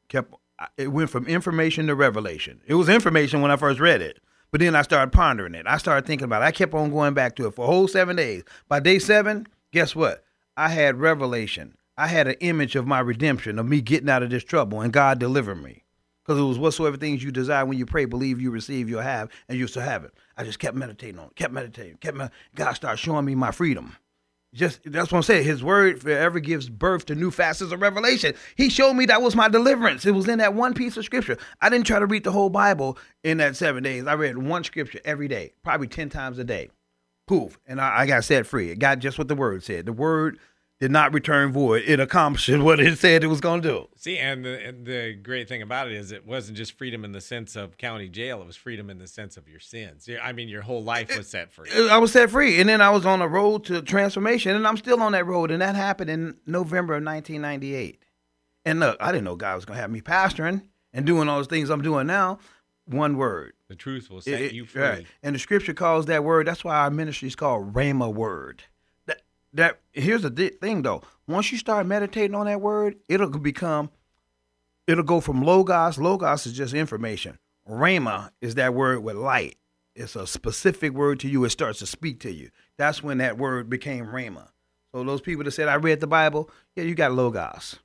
kept, 0.08 0.34
it 0.76 0.88
went 0.88 1.10
from 1.10 1.26
information 1.26 1.86
to 1.86 1.94
revelation. 1.94 2.60
It 2.66 2.74
was 2.74 2.88
information 2.88 3.40
when 3.40 3.50
I 3.50 3.56
first 3.56 3.80
read 3.80 4.02
it. 4.02 4.20
But 4.52 4.60
then 4.60 4.76
I 4.76 4.82
started 4.82 5.12
pondering 5.12 5.54
it. 5.54 5.66
I 5.66 5.78
started 5.78 6.06
thinking 6.06 6.26
about 6.26 6.42
it. 6.42 6.46
I 6.46 6.52
kept 6.52 6.74
on 6.74 6.90
going 6.90 7.14
back 7.14 7.34
to 7.36 7.46
it 7.46 7.54
for 7.54 7.64
a 7.64 7.66
whole 7.66 7.88
seven 7.88 8.16
days. 8.16 8.44
By 8.68 8.80
day 8.80 8.98
seven, 8.98 9.46
guess 9.72 9.96
what? 9.96 10.24
I 10.56 10.68
had 10.68 11.00
revelation. 11.00 11.76
I 11.98 12.06
had 12.08 12.28
an 12.28 12.36
image 12.40 12.76
of 12.76 12.86
my 12.86 13.00
redemption, 13.00 13.58
of 13.58 13.66
me 13.66 13.80
getting 13.80 14.08
out 14.08 14.22
of 14.22 14.30
this 14.30 14.44
trouble, 14.44 14.80
and 14.80 14.92
God 14.92 15.18
delivered 15.18 15.62
me. 15.62 15.84
Because 16.26 16.40
it 16.40 16.44
was 16.44 16.58
whatsoever 16.58 16.96
things 16.96 17.22
you 17.22 17.30
desire 17.30 17.64
when 17.64 17.78
you 17.78 17.86
pray, 17.86 18.04
believe 18.04 18.40
you 18.40 18.50
receive, 18.50 18.88
you'll 18.88 19.00
have, 19.00 19.30
and 19.48 19.56
you 19.56 19.68
shall 19.68 19.84
have 19.84 20.04
it. 20.04 20.12
I 20.36 20.42
just 20.42 20.58
kept 20.58 20.76
meditating 20.76 21.20
on 21.20 21.26
it, 21.26 21.36
kept 21.36 21.52
meditating, 21.52 21.98
kept 21.98 22.16
med- 22.16 22.32
God 22.54 22.72
started 22.72 22.96
showing 22.96 23.24
me 23.24 23.36
my 23.36 23.52
freedom. 23.52 23.94
Just 24.52 24.80
that's 24.84 25.12
what 25.12 25.18
I'm 25.18 25.22
saying. 25.22 25.44
His 25.44 25.62
word 25.62 26.00
forever 26.00 26.40
gives 26.40 26.68
birth 26.68 27.06
to 27.06 27.14
new 27.14 27.30
facets 27.30 27.72
of 27.72 27.80
revelation. 27.80 28.34
He 28.56 28.70
showed 28.70 28.94
me 28.94 29.06
that 29.06 29.22
was 29.22 29.36
my 29.36 29.48
deliverance. 29.48 30.06
It 30.06 30.12
was 30.12 30.26
in 30.26 30.38
that 30.38 30.54
one 30.54 30.72
piece 30.74 30.96
of 30.96 31.04
scripture. 31.04 31.36
I 31.60 31.68
didn't 31.68 31.86
try 31.86 31.98
to 31.98 32.06
read 32.06 32.24
the 32.24 32.32
whole 32.32 32.48
Bible 32.48 32.98
in 33.22 33.36
that 33.38 33.54
seven 33.54 33.82
days. 33.82 34.06
I 34.06 34.14
read 34.14 34.38
one 34.38 34.64
scripture 34.64 35.00
every 35.04 35.28
day, 35.28 35.52
probably 35.62 35.88
ten 35.88 36.08
times 36.08 36.38
a 36.38 36.44
day. 36.44 36.70
Poof, 37.28 37.58
and 37.66 37.80
I, 37.80 38.00
I 38.00 38.06
got 38.06 38.24
set 38.24 38.46
free. 38.46 38.70
It 38.70 38.78
got 38.78 38.98
just 38.98 39.18
what 39.18 39.28
the 39.28 39.34
word 39.34 39.62
said. 39.62 39.84
The 39.84 39.92
word 39.92 40.38
did 40.78 40.90
not 40.90 41.12
return 41.14 41.52
void. 41.52 41.84
It 41.86 42.00
accomplished 42.00 42.48
what 42.62 42.80
it 42.80 42.98
said 42.98 43.24
it 43.24 43.28
was 43.28 43.40
going 43.40 43.62
to 43.62 43.68
do. 43.68 43.88
See, 43.96 44.18
and 44.18 44.44
the, 44.44 44.62
and 44.66 44.86
the 44.86 45.14
great 45.14 45.48
thing 45.48 45.62
about 45.62 45.88
it 45.88 45.94
is 45.94 46.12
it 46.12 46.26
wasn't 46.26 46.58
just 46.58 46.76
freedom 46.76 47.04
in 47.04 47.12
the 47.12 47.20
sense 47.20 47.56
of 47.56 47.78
county 47.78 48.08
jail. 48.08 48.40
It 48.42 48.46
was 48.46 48.56
freedom 48.56 48.90
in 48.90 48.98
the 48.98 49.06
sense 49.06 49.36
of 49.36 49.48
your 49.48 49.60
sins. 49.60 50.08
I 50.22 50.32
mean, 50.32 50.48
your 50.48 50.62
whole 50.62 50.82
life 50.84 51.16
was 51.16 51.28
set 51.28 51.50
free. 51.50 51.70
I 51.90 51.96
was 51.98 52.12
set 52.12 52.30
free, 52.30 52.60
and 52.60 52.68
then 52.68 52.80
I 52.82 52.90
was 52.90 53.06
on 53.06 53.22
a 53.22 53.28
road 53.28 53.64
to 53.66 53.80
transformation, 53.82 54.54
and 54.54 54.66
I'm 54.66 54.76
still 54.76 55.00
on 55.00 55.12
that 55.12 55.26
road, 55.26 55.50
and 55.50 55.62
that 55.62 55.74
happened 55.76 56.10
in 56.10 56.36
November 56.46 56.94
of 56.94 57.04
1998. 57.04 58.02
And 58.64 58.80
look, 58.80 58.96
I 59.00 59.12
didn't 59.12 59.24
know 59.24 59.36
God 59.36 59.54
was 59.56 59.64
going 59.64 59.76
to 59.76 59.80
have 59.80 59.90
me 59.90 60.00
pastoring 60.00 60.62
and 60.92 61.06
doing 61.06 61.28
all 61.28 61.36
those 61.38 61.46
things 61.46 61.70
I'm 61.70 61.82
doing 61.82 62.06
now. 62.06 62.38
One 62.84 63.16
word. 63.16 63.52
The 63.68 63.74
truth 63.76 64.10
will 64.10 64.20
set 64.20 64.40
It- 64.40 64.52
you 64.52 64.64
free. 64.66 64.82
right. 64.82 65.06
And 65.22 65.34
the 65.34 65.38
scripture 65.38 65.74
calls 65.74 66.06
that 66.06 66.22
word. 66.22 66.46
That's 66.46 66.64
why 66.64 66.76
our 66.76 66.90
ministry 66.90 67.28
is 67.28 67.34
called 67.36 67.72
Rhema 67.74 68.12
word. 68.12 68.64
That 69.56 69.80
here's 69.92 70.22
the 70.22 70.30
thing 70.60 70.82
though. 70.82 71.02
Once 71.26 71.50
you 71.50 71.58
start 71.58 71.86
meditating 71.86 72.34
on 72.34 72.46
that 72.46 72.60
word, 72.60 72.96
it'll 73.08 73.28
become. 73.30 73.90
It'll 74.86 75.02
go 75.04 75.20
from 75.20 75.42
logos. 75.42 75.98
Logos 75.98 76.46
is 76.46 76.52
just 76.52 76.72
information. 76.74 77.38
Rhema 77.68 78.30
is 78.40 78.54
that 78.54 78.74
word 78.74 79.02
with 79.02 79.16
light. 79.16 79.56
It's 79.96 80.14
a 80.14 80.26
specific 80.26 80.92
word 80.92 81.18
to 81.20 81.28
you. 81.28 81.44
It 81.44 81.50
starts 81.50 81.78
to 81.80 81.86
speak 81.86 82.20
to 82.20 82.30
you. 82.32 82.50
That's 82.76 83.02
when 83.02 83.18
that 83.18 83.38
word 83.38 83.68
became 83.68 84.06
Rhema. 84.06 84.48
So 84.92 85.02
those 85.02 85.20
people 85.20 85.42
that 85.44 85.50
said 85.52 85.68
I 85.68 85.74
read 85.74 86.00
the 86.00 86.06
Bible, 86.06 86.50
yeah, 86.76 86.84
you 86.84 86.94
got 86.94 87.12
logos. 87.12 87.76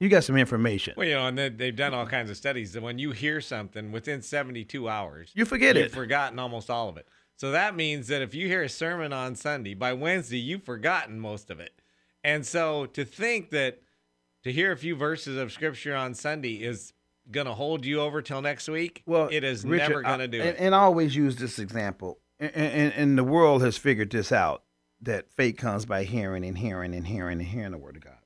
You 0.00 0.08
got 0.08 0.24
some 0.24 0.36
information. 0.36 0.94
Well, 0.96 1.06
you 1.06 1.14
know, 1.14 1.26
and 1.28 1.38
they, 1.38 1.48
they've 1.50 1.76
done 1.76 1.94
all 1.94 2.06
kinds 2.06 2.30
of 2.30 2.36
studies 2.36 2.72
that 2.72 2.82
when 2.82 2.98
you 2.98 3.12
hear 3.12 3.40
something 3.40 3.92
within 3.92 4.20
72 4.22 4.88
hours, 4.88 5.30
You 5.34 5.44
forget 5.44 5.76
you've 5.76 5.86
it. 5.86 5.92
forgotten 5.92 6.38
almost 6.38 6.70
all 6.70 6.88
of 6.88 6.96
it. 6.96 7.06
So 7.40 7.52
that 7.52 7.74
means 7.74 8.08
that 8.08 8.20
if 8.20 8.34
you 8.34 8.48
hear 8.48 8.62
a 8.62 8.68
sermon 8.68 9.14
on 9.14 9.34
Sunday, 9.34 9.72
by 9.72 9.94
Wednesday, 9.94 10.36
you've 10.36 10.62
forgotten 10.62 11.18
most 11.18 11.48
of 11.48 11.58
it. 11.58 11.72
And 12.22 12.44
so 12.44 12.84
to 12.84 13.02
think 13.02 13.48
that 13.48 13.80
to 14.44 14.52
hear 14.52 14.72
a 14.72 14.76
few 14.76 14.94
verses 14.94 15.38
of 15.38 15.50
scripture 15.50 15.96
on 15.96 16.12
Sunday 16.12 16.56
is 16.56 16.92
going 17.30 17.46
to 17.46 17.54
hold 17.54 17.86
you 17.86 18.02
over 18.02 18.20
till 18.20 18.42
next 18.42 18.68
week, 18.68 19.02
Well, 19.06 19.30
it 19.32 19.42
is 19.42 19.64
Richard, 19.64 19.88
never 19.88 20.02
going 20.02 20.18
to 20.18 20.28
do 20.28 20.38
and, 20.38 20.50
it. 20.50 20.56
And 20.58 20.74
I 20.74 20.80
always 20.80 21.16
use 21.16 21.36
this 21.36 21.58
example, 21.58 22.18
and, 22.38 22.54
and, 22.54 22.92
and 22.92 23.16
the 23.16 23.24
world 23.24 23.62
has 23.62 23.78
figured 23.78 24.10
this 24.10 24.32
out 24.32 24.64
that 25.00 25.32
faith 25.32 25.56
comes 25.56 25.86
by 25.86 26.04
hearing 26.04 26.44
and 26.44 26.58
hearing 26.58 26.94
and 26.94 27.06
hearing 27.06 27.38
and 27.38 27.48
hearing 27.48 27.72
the 27.72 27.78
word 27.78 27.96
of 27.96 28.04
God. 28.04 28.18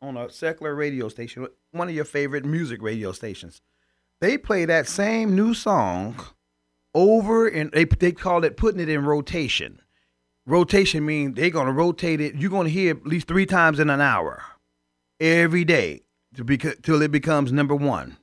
On 0.00 0.16
a 0.16 0.30
secular 0.30 0.74
radio 0.74 1.10
station, 1.10 1.46
one 1.72 1.90
of 1.90 1.94
your 1.94 2.06
favorite 2.06 2.46
music 2.46 2.80
radio 2.80 3.12
stations, 3.12 3.60
they 4.20 4.38
play 4.38 4.64
that 4.64 4.88
same 4.88 5.36
new 5.36 5.52
song 5.52 6.16
over, 6.94 7.46
and 7.46 7.70
they 7.72 7.84
they 7.84 8.12
call 8.12 8.44
it 8.44 8.56
putting 8.56 8.80
it 8.80 8.88
in 8.88 9.04
rotation. 9.04 9.80
Rotation 10.46 11.04
means 11.04 11.36
they're 11.36 11.50
gonna 11.50 11.72
rotate 11.72 12.20
it. 12.20 12.34
You're 12.34 12.50
gonna 12.50 12.68
hear 12.68 12.92
at 12.96 13.06
least 13.06 13.28
three 13.28 13.46
times 13.46 13.78
in 13.78 13.90
an 13.90 14.00
hour, 14.00 14.42
every 15.20 15.64
day, 15.64 16.02
to 16.36 16.44
till 16.82 17.02
it 17.02 17.10
becomes 17.12 17.52
number 17.52 17.74
one 17.74 18.16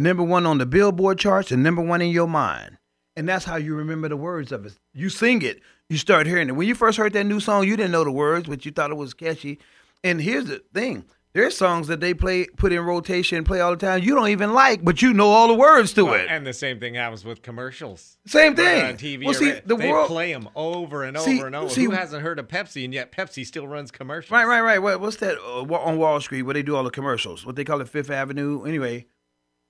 number 0.00 0.22
one 0.22 0.46
on 0.46 0.58
the 0.58 0.66
Billboard 0.66 1.18
charts 1.18 1.52
and 1.52 1.62
number 1.62 1.82
one 1.82 2.02
in 2.02 2.10
your 2.10 2.26
mind. 2.26 2.78
And 3.16 3.28
that's 3.28 3.44
how 3.44 3.56
you 3.56 3.74
remember 3.74 4.08
the 4.08 4.16
words 4.16 4.50
of 4.50 4.64
it. 4.64 4.78
You 4.94 5.08
sing 5.08 5.42
it, 5.42 5.60
you 5.88 5.98
start 5.98 6.26
hearing 6.26 6.48
it. 6.48 6.52
When 6.52 6.66
you 6.66 6.74
first 6.74 6.96
heard 6.96 7.12
that 7.12 7.24
new 7.24 7.40
song, 7.40 7.66
you 7.66 7.76
didn't 7.76 7.92
know 7.92 8.04
the 8.04 8.10
words, 8.10 8.48
but 8.48 8.64
you 8.64 8.72
thought 8.72 8.90
it 8.90 8.96
was 8.96 9.14
catchy. 9.14 9.58
And 10.02 10.20
here's 10.20 10.46
the 10.46 10.62
thing. 10.72 11.04
There's 11.32 11.56
songs 11.56 11.86
that 11.86 12.00
they 12.00 12.12
play, 12.12 12.46
put 12.56 12.72
in 12.72 12.80
rotation, 12.80 13.44
play 13.44 13.60
all 13.60 13.70
the 13.70 13.76
time. 13.76 14.02
You 14.02 14.16
don't 14.16 14.30
even 14.30 14.52
like, 14.52 14.84
but 14.84 15.00
you 15.00 15.14
know 15.14 15.28
all 15.28 15.46
the 15.46 15.54
words 15.54 15.92
to 15.92 16.04
Well, 16.04 16.14
it. 16.14 16.26
and 16.28 16.44
the 16.44 16.52
same 16.52 16.80
thing 16.80 16.94
happens 16.94 17.24
with 17.24 17.40
commercials. 17.40 18.18
Same 18.26 18.56
thing. 18.56 18.84
on 18.84 18.94
TV 18.96 19.24
well, 19.24 19.34
see, 19.34 19.52
the 19.64 19.76
they 19.76 19.92
world. 19.92 20.08
play 20.08 20.32
them 20.32 20.48
over 20.56 21.04
and 21.04 21.16
over 21.16 21.24
See- 21.30 21.38
and 21.40 21.54
over. 21.54 21.70
see- 21.70 21.84
Who 21.84 21.92
hasn't 21.92 22.22
heard 22.22 22.40
of 22.40 22.48
Pepsi 22.48 22.84
and 22.84 22.92
yet 22.92 23.12
Pepsi 23.12 23.46
still 23.46 23.68
runs 23.68 23.92
commercials? 23.92 24.32
Right, 24.32 24.44
right, 24.44 24.60
right. 24.60 24.80
What, 24.80 25.00
what's 25.00 25.18
that 25.18 25.38
uh, 25.38 25.62
on 25.72 25.98
Wall 25.98 26.20
Street 26.20 26.42
where 26.42 26.54
they 26.54 26.64
do 26.64 26.74
all 26.74 26.82
the 26.82 26.90
commercials? 26.90 27.46
What 27.46 27.54
they 27.54 27.64
call 27.64 27.80
it, 27.80 27.88
Fifth 27.88 28.10
Avenue. 28.10 28.64
Anyway, 28.64 29.06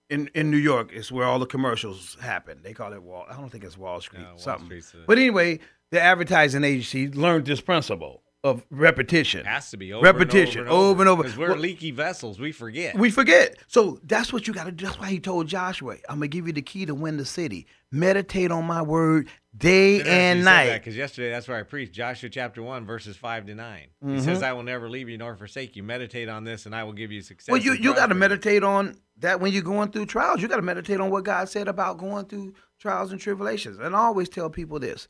in 0.09 0.31
in 0.35 0.51
New 0.51 0.57
York, 0.57 0.91
it's 0.95 1.13
where 1.13 1.27
all 1.27 1.39
the 1.39 1.45
commercials 1.47 2.17
happen. 2.23 2.61
They 2.63 2.73
call 2.73 2.95
it 2.95 3.03
Wall. 3.03 3.27
I 3.29 3.35
don't 3.37 3.51
think 3.51 3.65
it's 3.65 3.77
Wall 3.77 4.01
Street. 4.01 4.23
No, 4.23 4.39
something. 4.39 4.81
But 5.07 5.19
anyway, 5.19 5.61
the 5.91 6.01
advertising 6.01 6.65
agency 6.65 7.09
learned 7.11 7.45
this 7.45 7.61
principle 7.61 8.23
of 8.43 8.65
repetition. 8.71 9.45
Has 9.45 9.71
to 9.71 9.77
be 9.77 9.93
over 9.93 10.03
repetition, 10.05 10.63
and 10.63 10.71
over, 10.71 10.79
over 10.91 11.03
and 11.03 11.09
over. 11.11 11.23
Because 11.25 11.37
we're 11.39 11.51
Well, 11.51 11.59
leaky 11.59 11.91
vessels. 11.91 12.39
We 12.41 12.53
forget. 12.53 12.97
we 12.97 13.11
forget. 13.11 13.59
So 13.67 14.01
that's 14.05 14.33
what 14.33 14.47
you 14.49 14.55
got 14.55 14.65
to 14.65 14.73
do. 14.73 14.87
That's 14.87 14.99
why 14.99 15.09
he 15.09 15.21
told 15.21 15.47
Joshua, 15.47 15.97
"I'm 16.09 16.17
gonna 16.17 16.29
give 16.29 16.47
you 16.47 16.53
the 16.55 16.63
key 16.63 16.87
to 16.87 16.95
win 16.95 17.19
the 17.19 17.25
city. 17.27 17.67
Meditate 17.93 18.51
on 18.51 18.65
my 18.65 18.81
word 18.81 19.29
day 19.57 20.01
and 20.03 20.43
night." 20.45 20.73
Because 20.79 20.97
yesterday, 20.97 21.29
that's 21.31 21.49
where 21.49 21.59
I 21.59 21.65
preached 21.65 21.93
Joshua 21.93 22.31
chapter 22.31 22.63
1, 22.63 22.87
verses 22.87 23.15
5 23.17 23.45
to 23.47 23.55
9. 23.55 23.79
He 24.01 24.07
Mm-hmm. 24.07 24.21
says, 24.25 24.43
I 24.43 24.53
will 24.55 24.63
never 24.63 24.89
leave 24.89 25.09
you 25.11 25.19
nor 25.19 25.37
forsake 25.37 25.77
you. 25.77 25.83
Meditate 25.83 26.29
on 26.31 26.45
this, 26.45 26.65
and 26.65 26.75
I 26.75 26.85
will 26.85 26.95
give 26.95 27.13
you 27.13 27.21
success. 27.21 27.53
Well, 27.53 27.61
you 27.61 27.75
you 27.75 27.95
got 27.95 28.07
to 28.07 28.15
meditate 28.15 28.65
on 28.65 28.97
that 29.19 29.41
when 29.41 29.53
you're 29.53 29.63
going 29.63 29.91
through 29.91 30.07
trials. 30.07 30.41
You 30.41 30.49
got 30.49 30.57
to 30.57 30.63
meditate 30.63 30.99
on 30.99 31.11
what 31.11 31.25
God 31.25 31.51
said 31.51 31.69
about 31.69 31.99
going 31.99 32.25
through 32.25 32.55
trials 32.79 33.13
and 33.13 33.21
tribulations. 33.21 33.79
And 33.79 33.95
I 33.95 33.99
always 33.99 34.31
tell 34.31 34.49
people 34.49 34.79
this: 34.79 35.09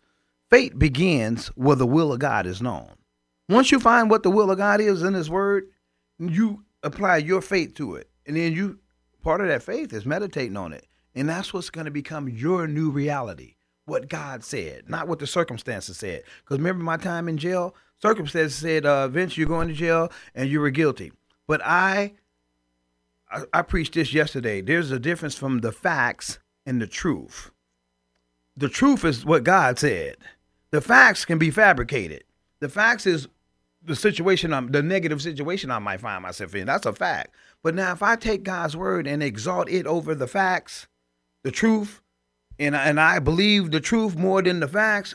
faith 0.51 0.77
begins 0.77 1.47
where 1.49 1.77
the 1.77 1.87
will 1.87 2.13
of 2.13 2.19
God 2.19 2.45
is 2.47 2.61
known. 2.61 2.89
Once 3.51 3.73
you 3.73 3.81
find 3.81 4.09
what 4.09 4.23
the 4.23 4.31
will 4.31 4.51
of 4.51 4.59
God 4.59 4.81
is 4.81 5.03
in 5.03 5.13
His 5.13 5.29
Word, 5.29 5.65
you 6.19 6.65
apply 6.85 7.17
your 7.17 7.43
faith 7.43 7.75
to 7.75 7.97
it, 7.97 8.09
and 8.25 8.37
then 8.37 8.53
you 8.53 8.79
part 9.23 9.41
of 9.41 9.49
that 9.49 9.63
faith 9.63 9.93
is 9.93 10.07
meditating 10.07 10.57
on 10.57 10.73
it, 10.73 10.87
and 11.17 11.29
that's 11.29 11.53
what's 11.53 11.69
going 11.69 11.85
to 11.85 11.91
become 11.91 12.29
your 12.29 12.69
new 12.69 12.91
reality. 12.91 13.57
What 13.87 14.09
God 14.09 14.45
said, 14.45 14.89
not 14.89 15.09
what 15.09 15.19
the 15.19 15.27
circumstances 15.27 15.97
said. 15.97 16.23
Because 16.45 16.59
remember 16.59 16.85
my 16.85 16.97
time 16.97 17.29
in 17.29 17.39
jail, 17.39 17.75
circumstances 18.01 18.57
said, 18.57 18.87
uh, 18.87 19.09
"Vince, 19.09 19.37
you're 19.37 19.49
going 19.49 19.67
to 19.67 19.75
jail 19.75 20.13
and 20.33 20.49
you 20.49 20.61
were 20.61 20.71
guilty." 20.71 21.13
But 21.49 21.61
I 21.65 22.13
I, 23.31 23.43
I 23.53 23.63
preached 23.63 23.95
this 23.95 24.15
yesterday. 24.15 24.61
There's 24.61 24.93
a 24.93 25.01
difference 25.01 25.35
from 25.35 25.59
the 25.59 25.73
facts 25.73 26.39
and 26.65 26.81
the 26.81 26.87
truth. 26.87 27.51
The 28.57 28.69
truth 28.69 29.05
is 29.05 29.25
what 29.25 29.43
God 29.43 29.79
said. 29.79 30.19
The 30.71 30.81
facts 30.81 31.25
can 31.25 31.39
be 31.39 31.51
fabricated. 31.51 32.23
The 32.61 32.69
facts 32.69 33.07
is 33.07 33.27
the 33.83 33.97
situation 33.97 34.53
I'm 34.53 34.71
the 34.71 34.83
negative 34.83 35.23
situation 35.23 35.71
I 35.71 35.79
might 35.79 36.01
find 36.01 36.23
myself 36.23 36.55
in. 36.55 36.67
That's 36.67 36.87
a 36.87 36.93
fact. 36.93 37.35
But 37.63 37.75
now 37.75 37.93
if 37.93 38.03
I 38.03 38.17
take 38.17 38.43
God's 38.43 38.77
word 38.77 39.07
and 39.07 39.23
exalt 39.23 39.71
it 39.71 39.87
over 39.87 40.15
the 40.15 40.27
facts, 40.27 40.87
the 41.43 41.51
truth, 41.51 42.01
and 42.59 42.75
and 42.75 43.01
I 43.01 43.19
believe 43.19 43.71
the 43.71 43.81
truth 43.81 44.17
more 44.17 44.43
than 44.43 44.61
the 44.61 44.69
facts, 44.69 45.15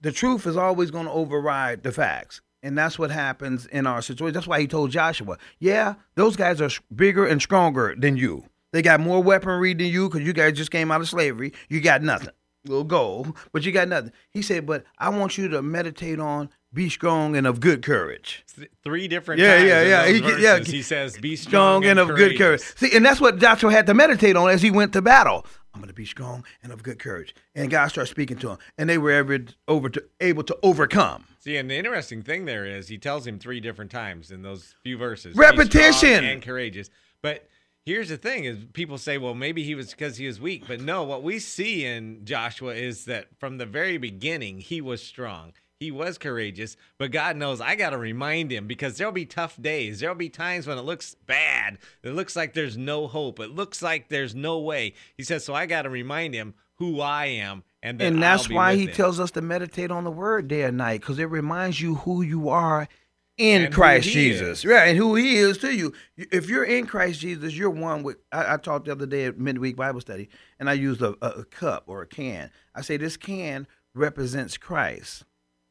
the 0.00 0.12
truth 0.12 0.46
is 0.46 0.56
always 0.56 0.90
going 0.90 1.06
to 1.06 1.12
override 1.12 1.82
the 1.82 1.92
facts. 1.92 2.40
And 2.62 2.78
that's 2.78 2.98
what 2.98 3.10
happens 3.10 3.66
in 3.66 3.86
our 3.86 4.00
situation. 4.00 4.32
That's 4.32 4.46
why 4.46 4.58
he 4.58 4.66
told 4.66 4.90
Joshua, 4.90 5.36
yeah, 5.58 5.94
those 6.14 6.34
guys 6.34 6.62
are 6.62 6.70
bigger 6.94 7.26
and 7.26 7.40
stronger 7.40 7.94
than 7.96 8.16
you. 8.16 8.44
They 8.72 8.80
got 8.80 9.00
more 9.00 9.22
weaponry 9.22 9.74
than 9.74 9.86
you 9.86 10.08
because 10.08 10.26
you 10.26 10.32
guys 10.32 10.54
just 10.56 10.70
came 10.70 10.90
out 10.90 11.02
of 11.02 11.08
slavery. 11.08 11.52
You 11.68 11.80
got 11.80 12.02
nothing. 12.02 12.32
Little 12.64 12.84
gold, 12.84 13.36
but 13.52 13.64
you 13.64 13.72
got 13.72 13.88
nothing. 13.88 14.12
He 14.30 14.40
said, 14.40 14.64
but 14.64 14.84
I 14.98 15.10
want 15.10 15.36
you 15.36 15.48
to 15.48 15.60
meditate 15.60 16.18
on 16.18 16.48
be 16.74 16.90
strong 16.90 17.36
and 17.36 17.46
of 17.46 17.60
good 17.60 17.82
courage. 17.82 18.44
Three 18.82 19.08
different 19.08 19.40
Yeah, 19.40 19.56
times 19.56 19.68
yeah, 19.68 19.82
yeah. 19.82 20.06
He- 20.12 20.20
verses, 20.20 20.42
yeah. 20.42 20.58
he 20.58 20.82
says, 20.82 21.16
be 21.18 21.36
Strong, 21.36 21.82
strong, 21.82 21.84
and 21.86 21.98
of 21.98 22.08
good 22.16 22.36
courage. 22.36 22.60
See, 22.76 22.94
and 22.94 23.04
that's 23.04 23.20
what 23.20 23.38
Joshua 23.38 23.70
had 23.72 23.86
to 23.86 23.94
meditate 23.94 24.36
on 24.36 24.50
as 24.50 24.60
he 24.60 24.70
went 24.70 24.92
to 24.94 25.00
battle. 25.02 25.46
I'm 25.72 25.80
going 25.80 25.88
to 25.88 25.94
be 25.94 26.04
strong 26.04 26.44
and 26.62 26.72
of 26.72 26.82
good 26.82 26.98
courage. 26.98 27.34
And 27.54 27.70
God 27.70 27.88
started 27.88 28.10
speaking 28.10 28.36
to 28.38 28.50
him, 28.50 28.58
and 28.78 28.88
they 28.88 28.98
were 28.98 29.10
ever 29.10 29.38
over 29.66 29.88
to, 29.88 30.04
able 30.20 30.44
to 30.44 30.56
overcome. 30.62 31.24
See, 31.40 31.56
and 31.56 31.68
the 31.70 31.74
interesting 31.76 32.22
thing 32.22 32.44
there 32.44 32.64
is 32.64 32.88
he 32.88 32.98
tells 32.98 33.26
him 33.26 33.38
three 33.38 33.60
different 33.60 33.90
times 33.90 34.30
in 34.30 34.42
those 34.42 34.74
few 34.82 34.96
verses. 34.96 35.34
"Be 35.34 35.40
Repetition. 35.40 36.24
and 36.24 36.40
courageous. 36.42 36.90
But 37.22 37.48
here's 37.84 38.08
the 38.08 38.16
thing 38.16 38.44
is 38.44 38.58
people 38.72 38.98
say, 38.98 39.18
well, 39.18 39.34
maybe 39.34 39.64
he 39.64 39.74
was 39.74 39.90
because 39.90 40.16
he 40.16 40.26
was 40.28 40.40
weak. 40.40 40.64
But 40.68 40.80
no, 40.80 41.02
what 41.02 41.22
we 41.24 41.38
see 41.40 41.84
in 41.84 42.24
Joshua 42.24 42.74
is 42.74 43.04
that 43.06 43.26
from 43.40 43.58
the 43.58 43.66
very 43.66 43.98
beginning, 43.98 44.58
he 44.58 44.80
was 44.80 45.02
strong. 45.02 45.52
He 45.84 45.90
was 45.90 46.16
courageous, 46.16 46.78
but 46.98 47.10
God 47.10 47.36
knows 47.36 47.60
I 47.60 47.76
got 47.76 47.90
to 47.90 47.98
remind 47.98 48.50
him 48.50 48.66
because 48.66 48.96
there'll 48.96 49.12
be 49.12 49.26
tough 49.26 49.60
days. 49.60 50.00
There'll 50.00 50.14
be 50.14 50.30
times 50.30 50.66
when 50.66 50.78
it 50.78 50.84
looks 50.84 51.14
bad. 51.26 51.76
It 52.02 52.14
looks 52.14 52.34
like 52.34 52.54
there's 52.54 52.78
no 52.78 53.06
hope. 53.06 53.38
It 53.38 53.50
looks 53.50 53.82
like 53.82 54.08
there's 54.08 54.34
no 54.34 54.58
way. 54.60 54.94
He 55.14 55.22
says, 55.24 55.44
so 55.44 55.52
I 55.52 55.66
got 55.66 55.82
to 55.82 55.90
remind 55.90 56.32
him 56.32 56.54
who 56.76 57.02
I 57.02 57.26
am 57.26 57.64
and 57.82 58.00
that 58.00 58.06
and 58.06 58.22
that's 58.22 58.48
why 58.48 58.76
he 58.76 58.86
him. 58.86 58.92
tells 58.92 59.20
us 59.20 59.30
to 59.32 59.42
meditate 59.42 59.90
on 59.90 60.04
the 60.04 60.10
word 60.10 60.48
day 60.48 60.62
and 60.62 60.78
night 60.78 61.02
because 61.02 61.18
it 61.18 61.26
reminds 61.26 61.82
you 61.82 61.96
who 61.96 62.22
you 62.22 62.48
are 62.48 62.88
in 63.36 63.64
And 63.64 63.74
Christ 63.74 64.08
Jesus. 64.08 64.60
is. 64.60 64.64
Yeah, 64.64 64.84
and 64.84 64.96
who 64.96 65.16
he 65.16 65.36
is 65.36 65.58
to 65.58 65.74
you. 65.74 65.92
If 66.16 66.48
you're 66.48 66.64
in 66.64 66.86
Christ 66.86 67.20
Jesus, 67.20 67.54
you're 67.54 67.68
one 67.68 68.02
with. 68.02 68.16
I, 68.32 68.54
I 68.54 68.56
talked 68.56 68.86
the 68.86 68.92
other 68.92 69.06
day 69.06 69.26
at 69.26 69.38
midweek 69.38 69.76
Bible 69.76 70.00
study, 70.00 70.30
and 70.58 70.70
I 70.70 70.72
used 70.72 71.02
a, 71.02 71.14
a, 71.20 71.40
a 71.40 71.44
cup 71.44 71.84
or 71.88 72.00
a 72.00 72.06
can. 72.06 72.50
I 72.74 72.80
say 72.80 72.96
this 72.96 73.18
can 73.18 73.66
represents 73.94 74.56
Christ. 74.56 75.24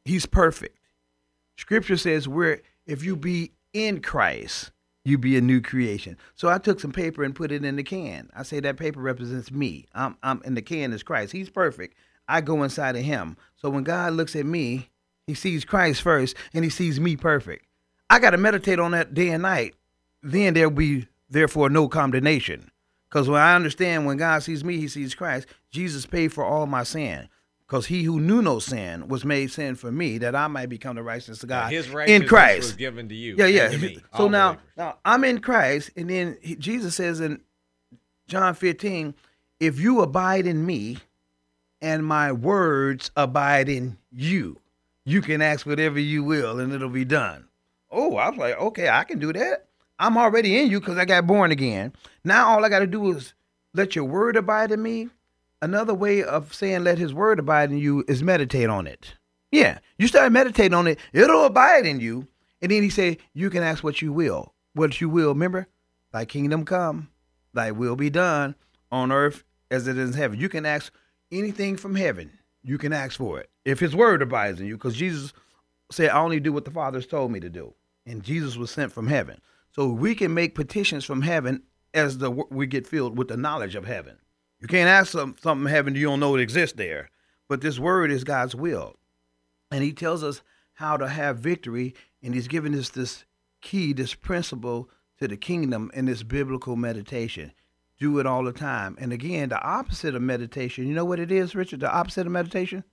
He's 0.04 0.26
perfect. 0.26 0.78
Scripture 1.56 1.96
says 1.96 2.28
we're 2.28 2.60
if 2.86 3.02
you 3.02 3.16
be 3.16 3.52
in 3.72 4.00
Christ, 4.00 4.70
you 5.04 5.18
be 5.18 5.36
a 5.36 5.40
new 5.40 5.60
creation. 5.60 6.16
So 6.34 6.48
I 6.48 6.58
took 6.58 6.80
some 6.80 6.92
paper 6.92 7.24
and 7.24 7.34
put 7.34 7.52
it 7.52 7.64
in 7.64 7.76
the 7.76 7.82
can. 7.82 8.30
I 8.34 8.42
say 8.42 8.60
that 8.60 8.76
paper 8.76 9.00
represents 9.00 9.50
me. 9.50 9.86
I'm 9.94 10.16
I'm 10.22 10.42
and 10.44 10.56
the 10.56 10.62
can 10.62 10.92
is 10.92 11.02
Christ. 11.02 11.32
He's 11.32 11.50
perfect. 11.50 11.96
I 12.28 12.40
go 12.40 12.62
inside 12.62 12.96
of 12.96 13.02
him. 13.02 13.36
So 13.56 13.68
when 13.70 13.84
God 13.84 14.14
looks 14.14 14.34
at 14.34 14.46
me, 14.46 14.90
he 15.26 15.34
sees 15.34 15.64
Christ 15.64 16.02
first 16.02 16.36
and 16.52 16.64
he 16.64 16.70
sees 16.70 16.98
me 17.00 17.16
perfect. 17.16 17.66
I 18.10 18.18
got 18.18 18.30
to 18.30 18.38
meditate 18.38 18.78
on 18.78 18.92
that 18.92 19.14
day 19.14 19.30
and 19.30 19.42
night. 19.42 19.74
Then 20.22 20.54
there'll 20.54 20.70
be 20.70 21.08
therefore 21.28 21.70
no 21.70 21.88
condemnation. 21.88 22.70
Because 23.08 23.28
when 23.28 23.40
I 23.40 23.54
understand 23.54 24.06
when 24.06 24.16
God 24.16 24.42
sees 24.42 24.64
me, 24.64 24.78
he 24.78 24.88
sees 24.88 25.14
Christ. 25.14 25.46
Jesus 25.70 26.06
paid 26.06 26.32
for 26.32 26.44
all 26.44 26.66
my 26.66 26.82
sin. 26.82 27.28
Because 27.74 27.86
he 27.86 28.04
who 28.04 28.20
knew 28.20 28.40
no 28.40 28.60
sin 28.60 29.08
was 29.08 29.24
made 29.24 29.50
sin 29.50 29.74
for 29.74 29.90
me, 29.90 30.18
that 30.18 30.36
I 30.36 30.46
might 30.46 30.68
become 30.68 30.94
the 30.94 31.02
righteousness 31.02 31.42
of 31.42 31.48
God 31.48 31.72
His 31.72 31.88
in 31.88 31.92
righteousness 31.92 32.28
Christ. 32.28 32.60
was 32.60 32.72
given 32.74 33.08
to 33.08 33.16
you. 33.16 33.34
Yeah, 33.36 33.46
yeah. 33.46 33.76
me, 33.76 33.98
So 34.16 34.28
now, 34.28 34.50
believers. 34.50 34.64
now 34.76 34.98
I'm 35.04 35.24
in 35.24 35.40
Christ, 35.40 35.90
and 35.96 36.08
then 36.08 36.38
he, 36.40 36.54
Jesus 36.54 36.94
says 36.94 37.18
in 37.18 37.40
John 38.28 38.54
15, 38.54 39.12
"If 39.58 39.80
you 39.80 40.02
abide 40.02 40.46
in 40.46 40.64
me, 40.64 40.98
and 41.82 42.06
my 42.06 42.30
words 42.30 43.10
abide 43.16 43.68
in 43.68 43.98
you, 44.12 44.60
you 45.04 45.20
can 45.20 45.42
ask 45.42 45.66
whatever 45.66 45.98
you 45.98 46.22
will, 46.22 46.60
and 46.60 46.72
it'll 46.72 46.88
be 46.88 47.04
done." 47.04 47.48
Oh, 47.90 48.14
I 48.14 48.28
was 48.28 48.38
like, 48.38 48.56
okay, 48.56 48.88
I 48.88 49.02
can 49.02 49.18
do 49.18 49.32
that. 49.32 49.66
I'm 49.98 50.16
already 50.16 50.60
in 50.60 50.70
you 50.70 50.78
because 50.78 50.96
I 50.96 51.06
got 51.06 51.26
born 51.26 51.50
again. 51.50 51.92
Now 52.22 52.50
all 52.50 52.64
I 52.64 52.68
got 52.68 52.80
to 52.80 52.86
do 52.86 53.10
is 53.16 53.34
let 53.72 53.96
your 53.96 54.04
word 54.04 54.36
abide 54.36 54.70
in 54.70 54.80
me. 54.80 55.08
Another 55.64 55.94
way 55.94 56.22
of 56.22 56.52
saying 56.52 56.84
let 56.84 56.98
his 56.98 57.14
word 57.14 57.38
abide 57.38 57.72
in 57.72 57.78
you 57.78 58.04
is 58.06 58.22
meditate 58.22 58.68
on 58.68 58.86
it. 58.86 59.14
Yeah, 59.50 59.78
you 59.96 60.06
start 60.08 60.30
meditating 60.30 60.74
on 60.74 60.86
it, 60.86 60.98
it'll 61.14 61.46
abide 61.46 61.86
in 61.86 62.00
you. 62.00 62.28
And 62.60 62.70
then 62.70 62.82
he 62.82 62.90
said, 62.90 63.16
you 63.32 63.48
can 63.48 63.62
ask 63.62 63.82
what 63.82 64.02
you 64.02 64.12
will. 64.12 64.52
What 64.74 65.00
you 65.00 65.08
will, 65.08 65.30
remember? 65.30 65.66
Thy 66.12 66.26
kingdom 66.26 66.66
come, 66.66 67.08
thy 67.54 67.70
will 67.70 67.96
be 67.96 68.10
done 68.10 68.56
on 68.92 69.10
earth 69.10 69.42
as 69.70 69.88
it 69.88 69.96
is 69.96 70.10
in 70.10 70.16
heaven. 70.18 70.38
You 70.38 70.50
can 70.50 70.66
ask 70.66 70.92
anything 71.32 71.78
from 71.78 71.94
heaven. 71.94 72.30
You 72.62 72.76
can 72.76 72.92
ask 72.92 73.16
for 73.16 73.40
it. 73.40 73.48
If 73.64 73.80
his 73.80 73.96
word 73.96 74.20
abides 74.20 74.60
in 74.60 74.66
you, 74.66 74.76
because 74.76 74.96
Jesus 74.96 75.32
said, 75.90 76.10
I 76.10 76.20
only 76.20 76.40
do 76.40 76.52
what 76.52 76.66
the 76.66 76.72
Father's 76.72 77.06
told 77.06 77.32
me 77.32 77.40
to 77.40 77.48
do. 77.48 77.72
And 78.04 78.22
Jesus 78.22 78.58
was 78.58 78.70
sent 78.70 78.92
from 78.92 79.06
heaven. 79.06 79.40
So 79.70 79.88
we 79.88 80.14
can 80.14 80.34
make 80.34 80.54
petitions 80.54 81.06
from 81.06 81.22
heaven 81.22 81.62
as 81.94 82.18
the 82.18 82.30
we 82.30 82.66
get 82.66 82.86
filled 82.86 83.16
with 83.16 83.28
the 83.28 83.38
knowledge 83.38 83.76
of 83.76 83.86
heaven. 83.86 84.18
You 84.64 84.68
can't 84.68 84.88
ask 84.88 85.12
some, 85.12 85.36
something 85.42 85.70
heaven 85.70 85.94
you 85.94 86.06
don't 86.06 86.20
know 86.20 86.34
it 86.36 86.40
exists 86.40 86.78
there. 86.78 87.10
But 87.50 87.60
this 87.60 87.78
word 87.78 88.10
is 88.10 88.24
God's 88.24 88.54
will. 88.54 88.96
And 89.70 89.84
he 89.84 89.92
tells 89.92 90.24
us 90.24 90.40
how 90.72 90.96
to 90.96 91.06
have 91.06 91.36
victory. 91.36 91.94
And 92.22 92.34
he's 92.34 92.48
given 92.48 92.74
us 92.74 92.88
this 92.88 93.26
key, 93.60 93.92
this 93.92 94.14
principle 94.14 94.88
to 95.20 95.28
the 95.28 95.36
kingdom 95.36 95.90
in 95.92 96.06
this 96.06 96.22
biblical 96.22 96.76
meditation. 96.76 97.52
Do 97.98 98.18
it 98.18 98.26
all 98.26 98.42
the 98.42 98.52
time. 98.54 98.96
And 98.98 99.12
again, 99.12 99.50
the 99.50 99.60
opposite 99.60 100.14
of 100.14 100.22
meditation, 100.22 100.88
you 100.88 100.94
know 100.94 101.04
what 101.04 101.20
it 101.20 101.30
is, 101.30 101.54
Richard? 101.54 101.80
The 101.80 101.92
opposite 101.94 102.24
of 102.26 102.32
meditation? 102.32 102.84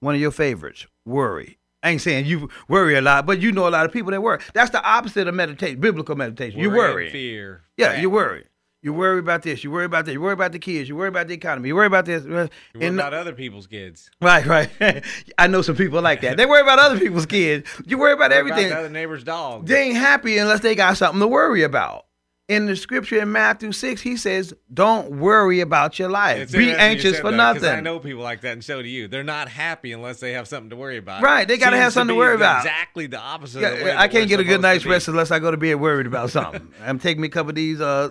One 0.00 0.14
of 0.14 0.20
your 0.20 0.30
favorites, 0.30 0.86
worry. 1.06 1.56
I 1.82 1.92
ain't 1.92 2.02
saying 2.02 2.26
you 2.26 2.50
worry 2.68 2.94
a 2.96 3.00
lot, 3.00 3.24
but 3.24 3.40
you 3.40 3.52
know 3.52 3.66
a 3.66 3.70
lot 3.70 3.86
of 3.86 3.92
people 3.92 4.10
that 4.10 4.20
worry. 4.22 4.40
That's 4.52 4.70
the 4.70 4.84
opposite 4.84 5.26
of 5.28 5.34
meditation, 5.34 5.80
biblical 5.80 6.14
meditation. 6.14 6.60
you 6.60 6.68
Worry 6.68 6.84
and 6.84 6.94
worry. 6.94 7.10
fear. 7.10 7.62
Yeah, 7.78 7.98
you 7.98 8.10
worry. 8.10 8.44
You 8.82 8.94
worry 8.94 9.18
about 9.18 9.42
this. 9.42 9.62
You 9.62 9.70
worry 9.70 9.84
about 9.84 10.06
that. 10.06 10.12
You 10.12 10.20
worry 10.22 10.32
about 10.32 10.52
the 10.52 10.58
kids. 10.58 10.88
You 10.88 10.96
worry 10.96 11.08
about 11.08 11.28
the 11.28 11.34
economy. 11.34 11.68
You 11.68 11.76
worry 11.76 11.86
about 11.86 12.06
this. 12.06 12.24
You 12.24 12.30
worry 12.30 12.48
And- 12.80 12.98
about 12.98 13.12
other 13.12 13.32
people's 13.34 13.66
kids. 13.66 14.10
right, 14.22 14.46
right. 14.46 15.04
I 15.38 15.46
know 15.48 15.60
some 15.60 15.76
people 15.76 16.00
like 16.00 16.22
that. 16.22 16.38
They 16.38 16.46
worry 16.46 16.62
about 16.62 16.78
other 16.78 16.98
people's 16.98 17.26
kids. 17.26 17.68
You 17.86 17.98
worry 17.98 18.14
about 18.14 18.30
Worry 18.30 18.38
everything. 18.38 18.66
About 18.66 18.74
the 18.76 18.80
other 18.80 18.88
neighbor's 18.88 19.22
dog. 19.24 19.66
They 19.66 19.82
ain't 19.88 19.96
happy 19.96 20.38
unless 20.38 20.60
they 20.60 20.74
got 20.74 20.96
something 20.96 21.20
to 21.20 21.26
worry 21.28 21.62
about. 21.62 22.06
In 22.48 22.66
the 22.66 22.74
scripture 22.74 23.20
in 23.20 23.30
Matthew 23.30 23.70
6, 23.70 24.00
he 24.00 24.16
says, 24.16 24.52
Don't 24.74 25.20
worry 25.20 25.60
about 25.60 25.98
your 26.00 26.08
life. 26.08 26.38
It's 26.38 26.52
Be 26.52 26.72
anxious 26.72 27.20
for 27.20 27.30
that, 27.30 27.54
'cause 27.56 27.62
I 27.64 27.80
know 27.80 28.00
people 28.00 28.22
like 28.24 28.40
that, 28.40 28.54
and 28.54 28.64
so 28.64 28.82
do 28.82 28.88
you. 28.88 29.06
They're 29.06 29.22
not 29.22 29.48
happy 29.48 29.92
unless 29.92 30.18
they 30.18 30.32
have 30.32 30.48
something 30.48 30.70
to 30.70 30.74
worry 30.76 30.96
about. 30.96 31.22
Right, 31.22 31.46
they 31.46 31.58
gotta 31.58 31.76
Seems 31.76 31.82
have 31.84 31.92
something 31.92 32.14
to 32.16 32.18
worry 32.18 32.34
about. 32.34 32.64
Exactly 32.64 33.06
the 33.06 33.20
opposite. 33.20 33.62
of 33.62 33.78
the 33.78 33.84
way 33.84 33.94
I 33.94 34.08
can't 34.08 34.28
get 34.28 34.40
a 34.40 34.44
good 34.44 34.62
night's 34.62 34.84
rest 34.86 35.06
unless 35.06 35.30
I 35.30 35.38
go 35.38 35.52
to 35.52 35.56
bed 35.58 35.74
worried 35.74 36.06
about 36.08 36.30
something. 36.30 36.66
I'm 36.84 36.98
taking 36.98 37.20
me 37.20 37.28
a 37.28 37.30
couple 37.30 37.50
of 37.50 37.56
these 37.56 37.80
uh 37.80 38.08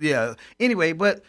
yeah. 0.00 0.34
Anyway, 0.58 0.92
but 0.92 1.22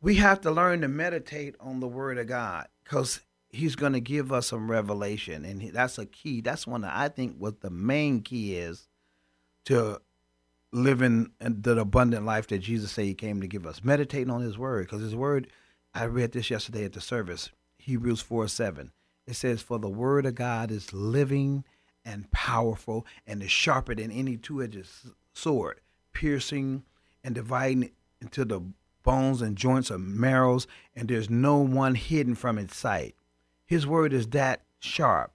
we 0.00 0.16
have 0.16 0.40
to 0.42 0.50
learn 0.50 0.82
to 0.82 0.88
meditate 0.88 1.56
on 1.60 1.80
the 1.80 1.88
Word 1.88 2.18
of 2.18 2.26
God 2.26 2.68
because 2.84 3.20
He's 3.50 3.76
going 3.76 3.94
to 3.94 4.00
give 4.00 4.30
us 4.32 4.48
some 4.48 4.70
revelation, 4.70 5.44
and 5.44 5.72
that's 5.72 5.98
a 5.98 6.06
key. 6.06 6.40
That's 6.40 6.66
one 6.66 6.82
that 6.82 6.94
I 6.94 7.08
think 7.08 7.36
what 7.38 7.60
the 7.60 7.70
main 7.70 8.20
key 8.20 8.56
is 8.56 8.88
to 9.64 10.00
living 10.70 11.32
the 11.40 11.78
abundant 11.78 12.26
life 12.26 12.46
that 12.48 12.58
Jesus 12.58 12.92
said 12.92 13.06
He 13.06 13.14
came 13.14 13.40
to 13.40 13.48
give 13.48 13.66
us. 13.66 13.82
Meditating 13.82 14.30
on 14.30 14.42
His 14.42 14.58
Word 14.58 14.86
because 14.86 15.02
His 15.02 15.16
Word. 15.16 15.48
I 15.94 16.04
read 16.04 16.32
this 16.32 16.50
yesterday 16.50 16.84
at 16.84 16.92
the 16.92 17.00
service, 17.00 17.50
Hebrews 17.78 18.20
four 18.20 18.46
seven. 18.48 18.92
It 19.26 19.34
says, 19.34 19.62
"For 19.62 19.78
the 19.78 19.88
Word 19.88 20.26
of 20.26 20.34
God 20.34 20.70
is 20.70 20.92
living." 20.92 21.64
and 22.04 22.30
powerful 22.30 23.06
and 23.26 23.42
is 23.42 23.50
sharper 23.50 23.94
than 23.94 24.10
any 24.10 24.36
two-edged 24.36 24.86
sword, 25.34 25.80
piercing 26.14 26.82
and 27.22 27.34
dividing 27.34 27.90
into 28.20 28.44
the 28.44 28.60
bones 29.02 29.40
and 29.40 29.56
joints 29.56 29.90
of 29.90 30.00
marrows, 30.00 30.66
and 30.94 31.08
there's 31.08 31.30
no 31.30 31.58
one 31.58 31.94
hidden 31.94 32.34
from 32.34 32.58
its 32.58 32.76
sight. 32.76 33.14
His 33.66 33.86
word 33.86 34.12
is 34.12 34.28
that 34.28 34.62
sharp. 34.80 35.32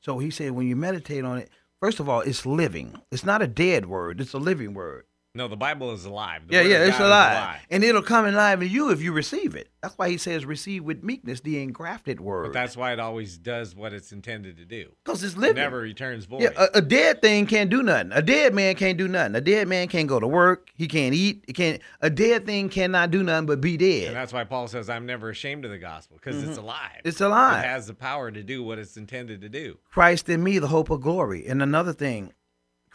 So 0.00 0.18
he 0.18 0.30
said, 0.30 0.52
when 0.52 0.66
you 0.66 0.76
meditate 0.76 1.24
on 1.24 1.38
it, 1.38 1.50
first 1.80 2.00
of 2.00 2.08
all, 2.08 2.20
it's 2.20 2.46
living. 2.46 3.00
It's 3.10 3.24
not 3.24 3.42
a 3.42 3.46
dead 3.46 3.86
word; 3.86 4.20
it's 4.20 4.32
a 4.32 4.38
living 4.38 4.74
word. 4.74 5.04
No, 5.36 5.48
the 5.48 5.56
Bible 5.56 5.92
is 5.92 6.04
alive. 6.04 6.42
The 6.48 6.54
yeah, 6.54 6.60
yeah, 6.62 6.84
it's 6.86 6.96
is 6.96 7.00
alive, 7.00 7.60
and 7.70 7.84
it'll 7.84 8.02
come 8.02 8.26
alive 8.26 8.62
in 8.62 8.70
you 8.70 8.90
if 8.90 9.00
you 9.02 9.12
receive 9.12 9.54
it. 9.54 9.68
That's 9.82 9.96
why 9.98 10.08
he 10.08 10.16
says, 10.18 10.44
"Receive 10.44 10.82
with 10.82 11.04
meekness 11.04 11.40
the 11.40 11.62
engrafted 11.62 12.20
word. 12.20 12.44
But 12.46 12.52
that's 12.52 12.76
why 12.76 12.92
it 12.92 12.98
always 12.98 13.36
does 13.38 13.76
what 13.76 13.92
it's 13.92 14.10
intended 14.12 14.56
to 14.56 14.64
do. 14.64 14.90
because 15.04 15.22
it's 15.22 15.34
It 15.34 15.38
living. 15.38 15.56
never 15.56 15.78
returns 15.80 16.24
void. 16.24 16.42
Yeah, 16.42 16.50
a, 16.56 16.78
a 16.78 16.82
dead 16.82 17.22
thing 17.22 17.46
can't 17.46 17.70
do 17.70 17.82
nothing. 17.82 18.10
A 18.12 18.22
dead 18.22 18.54
man 18.54 18.74
can't 18.74 18.98
do 18.98 19.06
nothing. 19.06 19.34
A 19.36 19.40
dead 19.40 19.68
man 19.68 19.86
can't 19.88 20.08
go 20.08 20.18
to 20.18 20.26
work. 20.26 20.70
He 20.74 20.88
can't 20.88 21.14
eat. 21.14 21.44
He 21.46 21.52
can't. 21.52 21.80
A 22.00 22.10
dead 22.10 22.46
thing 22.46 22.68
cannot 22.68 23.10
do 23.10 23.22
nothing 23.22 23.46
but 23.46 23.60
be 23.60 23.76
dead. 23.76 24.08
and 24.08 24.16
that's 24.16 24.32
why 24.32 24.44
Paul 24.44 24.66
says, 24.68 24.88
I'm 24.90 25.06
never 25.06 25.30
ashamed 25.30 25.64
of 25.64 25.70
the 25.70 25.78
gospel 25.78 26.16
because 26.20 26.42
it's 26.42 26.58
alive. 26.58 26.76
Mm-hmm. 26.98 27.08
It's 27.08 27.20
alive. 27.20 27.64
It 27.64 27.68
has 27.68 27.86
the 27.86 27.94
power 27.94 28.30
to 28.30 28.42
do 28.42 28.62
what 28.64 28.78
it's 28.78 28.96
intended 28.96 29.40
to 29.42 29.48
do. 29.48 29.78
Christ 29.90 30.28
in 30.28 30.42
me, 30.42 30.58
the 30.58 30.68
hope 30.68 30.90
of 30.90 31.00
glory. 31.02 31.46
And 31.46 31.62
another 31.62 31.92
thing, 31.92 32.32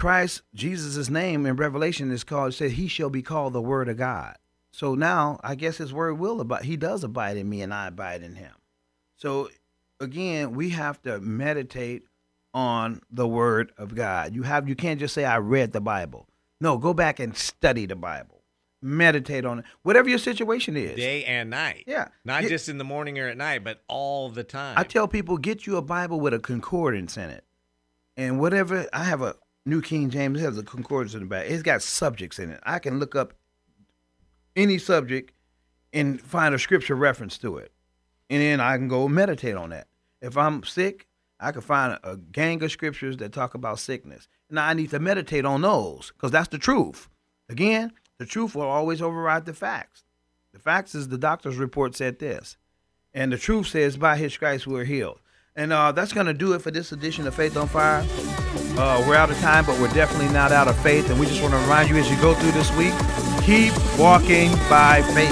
Christ, 0.01 0.41
Jesus' 0.55 1.11
name 1.11 1.45
in 1.45 1.57
Revelation 1.57 2.09
is 2.09 2.23
called. 2.23 2.53
It 2.53 2.55
said 2.55 2.71
he 2.71 2.87
shall 2.87 3.11
be 3.11 3.21
called 3.21 3.53
the 3.53 3.61
Word 3.61 3.87
of 3.87 3.97
God. 3.97 4.35
So 4.71 4.95
now 4.95 5.39
I 5.43 5.53
guess 5.53 5.77
His 5.77 5.93
Word 5.93 6.17
will 6.17 6.41
abide. 6.41 6.63
He 6.63 6.75
does 6.75 7.03
abide 7.03 7.37
in 7.37 7.47
me, 7.47 7.61
and 7.61 7.71
I 7.71 7.85
abide 7.85 8.23
in 8.23 8.33
Him. 8.33 8.51
So 9.15 9.51
again, 9.99 10.55
we 10.55 10.69
have 10.69 10.99
to 11.03 11.19
meditate 11.19 12.01
on 12.51 13.03
the 13.11 13.27
Word 13.27 13.73
of 13.77 13.93
God. 13.93 14.33
You 14.33 14.41
have 14.41 14.67
you 14.67 14.75
can't 14.75 14.99
just 14.99 15.13
say 15.13 15.23
I 15.23 15.37
read 15.37 15.71
the 15.71 15.81
Bible. 15.81 16.25
No, 16.59 16.79
go 16.79 16.95
back 16.95 17.19
and 17.19 17.37
study 17.37 17.85
the 17.85 17.95
Bible. 17.95 18.41
Meditate 18.81 19.45
on 19.45 19.59
it, 19.59 19.65
whatever 19.83 20.09
your 20.09 20.17
situation 20.17 20.75
is. 20.75 20.95
Day 20.95 21.25
and 21.25 21.51
night. 21.51 21.83
Yeah. 21.85 22.07
Not 22.25 22.41
Get- 22.41 22.49
just 22.49 22.69
in 22.69 22.79
the 22.79 22.83
morning 22.83 23.19
or 23.19 23.27
at 23.27 23.37
night, 23.37 23.63
but 23.63 23.83
all 23.87 24.29
the 24.29 24.43
time. 24.43 24.79
I 24.79 24.83
tell 24.83 25.07
people 25.07 25.37
get 25.37 25.67
you 25.67 25.77
a 25.77 25.83
Bible 25.83 26.19
with 26.19 26.33
a 26.33 26.39
concordance 26.39 27.17
in 27.17 27.29
it, 27.29 27.43
and 28.17 28.39
whatever 28.39 28.87
I 28.91 29.03
have 29.03 29.21
a 29.21 29.35
New 29.65 29.81
King 29.81 30.09
James 30.09 30.39
has 30.39 30.57
a 30.57 30.63
concordance 30.63 31.13
in 31.13 31.21
the 31.21 31.25
back. 31.25 31.45
It's 31.47 31.63
got 31.63 31.81
subjects 31.81 32.39
in 32.39 32.49
it. 32.51 32.59
I 32.63 32.79
can 32.79 32.99
look 32.99 33.15
up 33.15 33.33
any 34.55 34.77
subject 34.77 35.33
and 35.93 36.19
find 36.19 36.55
a 36.55 36.59
scripture 36.59 36.95
reference 36.95 37.37
to 37.39 37.57
it, 37.57 37.71
and 38.29 38.41
then 38.41 38.59
I 38.59 38.77
can 38.77 38.87
go 38.87 39.07
meditate 39.07 39.55
on 39.55 39.69
that. 39.69 39.87
If 40.21 40.37
I'm 40.37 40.63
sick, 40.63 41.07
I 41.39 41.51
can 41.51 41.61
find 41.61 41.97
a 42.03 42.17
gang 42.17 42.63
of 42.63 42.71
scriptures 42.71 43.17
that 43.17 43.33
talk 43.33 43.53
about 43.53 43.79
sickness. 43.79 44.27
Now 44.49 44.67
I 44.67 44.73
need 44.73 44.89
to 44.91 44.99
meditate 44.99 45.45
on 45.45 45.61
those 45.61 46.11
because 46.11 46.31
that's 46.31 46.49
the 46.49 46.57
truth. 46.57 47.09
Again, 47.49 47.91
the 48.17 48.25
truth 48.25 48.55
will 48.55 48.63
always 48.63 49.01
override 49.01 49.45
the 49.45 49.53
facts. 49.53 50.03
The 50.53 50.59
facts 50.59 50.93
is 50.93 51.07
the 51.07 51.17
doctor's 51.17 51.57
report 51.57 51.95
said 51.95 52.19
this. 52.19 52.57
And 53.13 53.31
the 53.31 53.37
truth 53.37 53.67
says, 53.67 53.97
by 53.97 54.17
his 54.17 54.33
stripes 54.33 54.67
we're 54.67 54.85
healed. 54.85 55.19
And 55.55 55.73
uh, 55.73 55.91
that's 55.91 56.13
going 56.13 56.27
to 56.27 56.33
do 56.33 56.53
it 56.53 56.61
for 56.61 56.71
this 56.71 56.91
edition 56.91 57.27
of 57.27 57.35
Faith 57.35 57.57
on 57.57 57.67
Fire. 57.67 58.05
Uh, 58.81 58.99
we're 59.07 59.13
out 59.15 59.29
of 59.29 59.39
time, 59.41 59.63
but 59.63 59.79
we're 59.79 59.93
definitely 59.93 60.27
not 60.33 60.51
out 60.51 60.67
of 60.67 60.75
faith. 60.79 61.11
And 61.11 61.19
we 61.19 61.27
just 61.27 61.39
want 61.39 61.53
to 61.53 61.59
remind 61.59 61.87
you 61.87 61.97
as 61.97 62.09
you 62.09 62.19
go 62.19 62.33
through 62.33 62.51
this 62.51 62.75
week, 62.75 62.93
keep 63.43 63.71
walking 63.99 64.53
by 64.71 65.03
faith. 65.13 65.29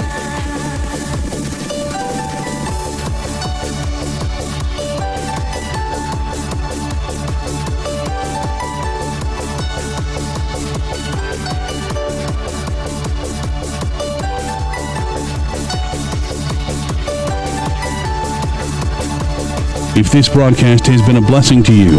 If 19.96 20.12
this 20.12 20.28
broadcast 20.28 20.86
has 20.86 21.02
been 21.02 21.16
a 21.16 21.20
blessing 21.20 21.64
to 21.64 21.74
you, 21.74 21.98